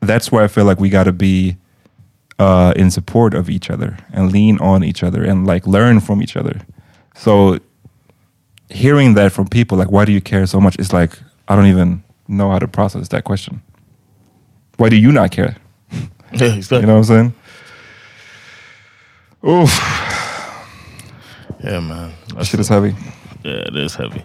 [0.00, 1.56] that's why I feel like we got to be
[2.38, 6.22] uh, in support of each other and lean on each other and like learn from
[6.22, 6.60] each other.
[7.14, 7.58] So
[8.68, 10.76] hearing that from people, like, why do you care so much?
[10.76, 11.18] It's like
[11.48, 13.62] I don't even know how to process that question.
[14.76, 15.56] Why do you not care?
[16.32, 16.80] yeah, exactly.
[16.80, 17.34] You know what I'm saying?
[19.44, 19.72] Oof,
[21.64, 22.12] yeah, man.
[22.36, 22.94] that shit is heavy.
[23.44, 24.24] Yeah, it is heavy.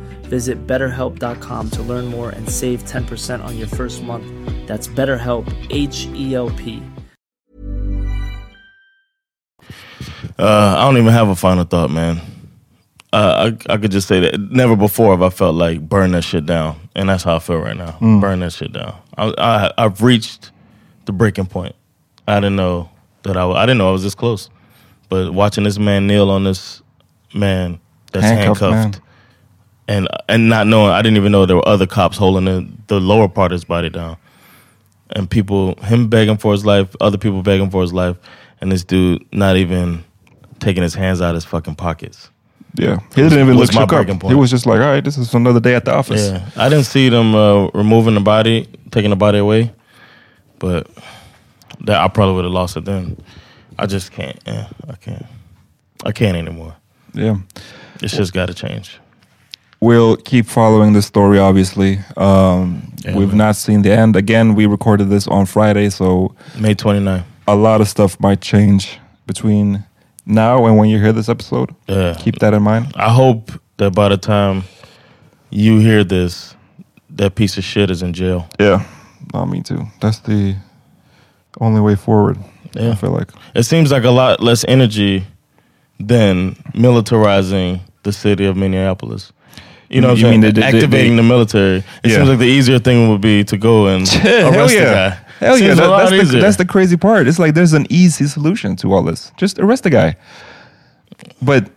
[0.31, 4.25] Visit betterhelp.com to learn more and save 10% on your first month.
[4.65, 6.81] That's BetterHelp, H E L P.
[10.39, 12.21] Uh, I don't even have a final thought, man.
[13.11, 16.23] Uh, I I could just say that never before have I felt like burn that
[16.23, 17.97] shit down, and that's how I feel right now.
[17.99, 18.95] Burn that shit down.
[19.17, 20.51] I, I I've reached
[21.07, 21.75] the breaking point.
[22.25, 22.89] I didn't know
[23.23, 24.49] that I I didn't know I was this close,
[25.09, 26.81] but watching this man kneel on this
[27.33, 27.81] man
[28.13, 29.10] that's Handcuffed handcuffed, man.
[29.91, 32.99] And and not knowing I didn't even know there were other cops holding the, the
[32.99, 34.17] lower part of his body down,
[35.11, 38.17] and people him begging for his life, other people begging for his life,
[38.61, 40.03] and this dude not even
[40.59, 42.29] taking his hands out of his fucking pockets.
[42.75, 44.23] Yeah, he didn't even look my shook up.
[44.23, 46.29] He was just like, all right, this is another day at the office.
[46.29, 49.73] Yeah, I didn't see them uh, removing the body, taking the body away,
[50.59, 50.89] but
[51.81, 53.17] that I probably would have lost it then.
[53.77, 54.39] I just can't.
[54.45, 55.25] Yeah, I can't.
[56.05, 56.75] I can't anymore.
[57.13, 57.37] yeah.
[58.01, 58.99] It's just got to change.
[59.81, 61.99] We'll keep following the story, obviously.
[62.15, 63.37] Um, Yeah, we've man.
[63.37, 64.15] not seen the end.
[64.15, 67.23] Again, we recorded this on Friday, so May 29.
[67.47, 69.83] a lot of stuff might change between
[70.23, 71.73] now and when you hear this episode.
[71.87, 72.13] Yeah.
[72.19, 72.93] Keep that in mind.
[72.95, 74.65] I hope that by the time
[75.49, 76.55] you hear this,
[77.09, 78.47] that piece of shit is in jail.
[78.59, 78.85] Yeah,
[79.33, 79.87] no, me too.
[79.99, 80.55] That's the
[81.59, 82.37] only way forward.
[82.75, 82.91] Yeah.
[82.91, 83.31] I feel like.
[83.55, 85.25] It seems like a lot less energy
[85.99, 89.33] than militarizing the city of Minneapolis.
[89.91, 90.53] You know, what You I'm mean saying?
[90.55, 91.77] the- the- the- activating the, military.
[91.77, 92.15] It Yeah.
[92.17, 94.85] seems like the easier thing would be to go and arrest yeah.
[94.85, 95.17] the guy.
[95.45, 95.73] Hell Seems yeah.
[95.75, 97.27] That- that's, the, that's the crazy part.
[97.27, 99.31] It's like there's an easy solution to all this.
[99.37, 100.15] Just arrest the guy.
[101.41, 101.69] But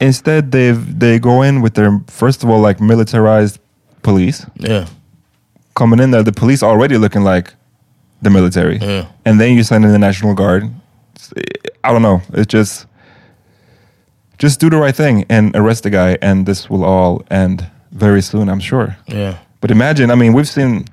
[0.00, 3.58] instead, they they go in with their first of all like militarized
[4.02, 4.86] police yeah.
[5.74, 6.22] coming in there.
[6.22, 7.54] The police already looking like
[8.22, 9.06] the military, Yeah.
[9.24, 10.68] and then you send in the national guard.
[11.84, 12.20] I don't know.
[12.32, 12.86] It's just
[14.38, 18.22] just do the right thing and arrest the guy, and this will all end very
[18.22, 18.48] soon.
[18.48, 18.96] I'm sure.
[19.06, 19.38] Yeah.
[19.60, 20.84] But imagine, I mean, we've seen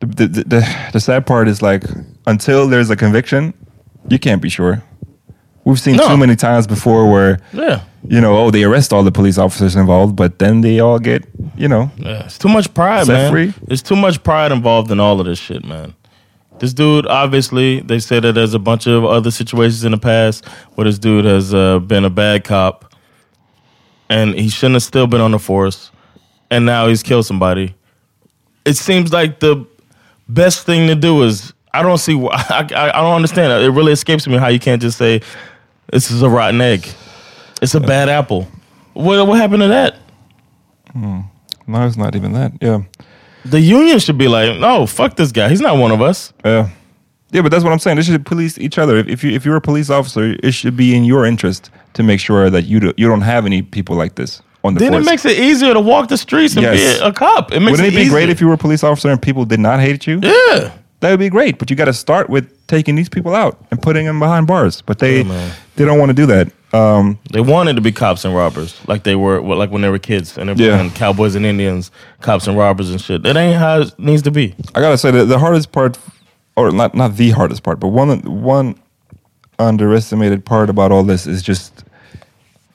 [0.00, 1.84] the, the, the, the sad part is like
[2.26, 3.52] until there's a conviction,
[4.08, 4.82] you can't be sure.
[5.64, 6.08] We've seen No.
[6.08, 7.82] too many times before where Yeah.
[8.08, 11.24] you know, oh, they arrest all the police officers involved, but then they all get,
[11.56, 13.30] you know, Yeah, it's too much pride, man.
[13.30, 13.54] free?
[13.66, 15.94] There's too much pride involved in all of this shit, man.
[16.58, 20.46] This dude, obviously, they say that there's a bunch of other situations in the past
[20.74, 22.94] where this dude has uh, been a bad cop,
[24.08, 25.90] and he shouldn't have still been on the force,
[26.50, 27.74] and now he's killed somebody.
[28.64, 29.66] It seems like the
[30.28, 32.14] best thing to do is I don't see.
[32.14, 33.62] why I, I, I don't understand.
[33.64, 35.20] It really escapes me how you can't just say
[35.90, 36.88] this is a rotten egg.
[37.60, 38.46] It's a bad apple.
[38.92, 39.96] What what happened to that?
[40.94, 42.52] no, it's not even that.
[42.60, 42.82] Yeah,
[43.44, 45.48] The union should be like, no, fuck this guy.
[45.48, 46.32] He's not one of us.
[46.44, 46.68] yeah,
[47.30, 47.42] yeah.
[47.42, 47.96] But that's what I'm saying.
[47.96, 48.96] They should police each other.
[48.96, 52.02] If, if you if you're a police officer, it should be in your interest to
[52.02, 54.92] make sure that you do, you don't have any people like this on the Then
[54.92, 55.06] force.
[55.06, 56.98] it makes it easier to walk the streets and Yes.
[56.98, 57.52] be a, a cop.
[57.52, 58.12] It makes Wouldn't it, be easier.
[58.12, 60.20] great if you were a police officer and people did not hate you?
[60.22, 60.70] Yeah.
[61.00, 61.58] That would be great.
[61.58, 64.82] But you got to start with taking these people out and putting them behind bars.
[64.82, 65.24] But they
[65.74, 66.52] they don't want to do that.
[66.72, 69.98] Um, They wanted to be cops and robbers, like they were, like when they were
[69.98, 70.88] kids, and they Yeah.
[70.94, 73.22] cowboys and Indians, cops and robbers and shit.
[73.24, 74.54] That ain't how it needs to be.
[74.74, 75.98] I gotta say that the hardest part,
[76.56, 78.76] or not not the hardest part, but one one
[79.58, 81.84] underestimated part about all this is just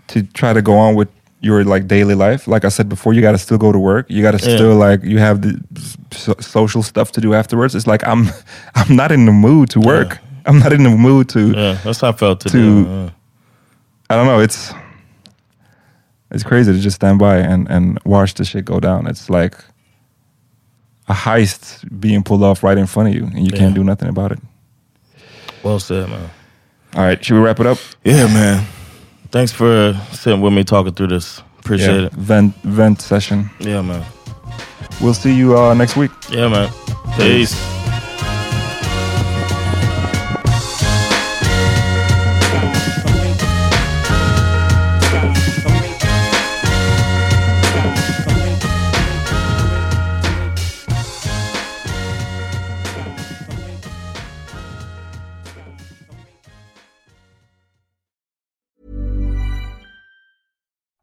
[0.08, 1.10] to try to go on with
[1.41, 2.48] your like daily life.
[2.48, 4.06] Like I said before, you got to still go to work.
[4.10, 4.56] You got to Yeah.
[4.58, 5.60] still like you have the
[6.12, 7.76] so- social stuff to do afterwards.
[7.76, 8.30] It's like I'm
[8.76, 10.20] I'm not in the mood to work.
[10.45, 11.52] I'm not in the mood to.
[11.52, 12.60] Yeah, that's how I felt today.
[12.60, 13.12] To-
[14.10, 14.39] I don't know.
[14.39, 14.74] It's
[16.32, 19.08] it's crazy to just stand by and and watch the shit go down.
[19.08, 19.55] It's like
[21.08, 23.60] a heist being pulled off right in front of you, and you Yeah.
[23.60, 24.39] can't do nothing about it.
[25.64, 26.30] well said, man.
[26.95, 27.78] All right, should we wrap it up?
[28.03, 28.66] Yeah, man.
[29.32, 31.41] Thanks for sitting with me talking through this.
[31.60, 32.14] Appreciate Yeah, it.
[32.14, 33.49] Vent vent session.
[33.60, 34.03] Yeah, man.
[35.01, 36.12] We'll see you uh, next week.
[36.30, 36.70] Yeah, man.
[37.18, 37.55] Peace.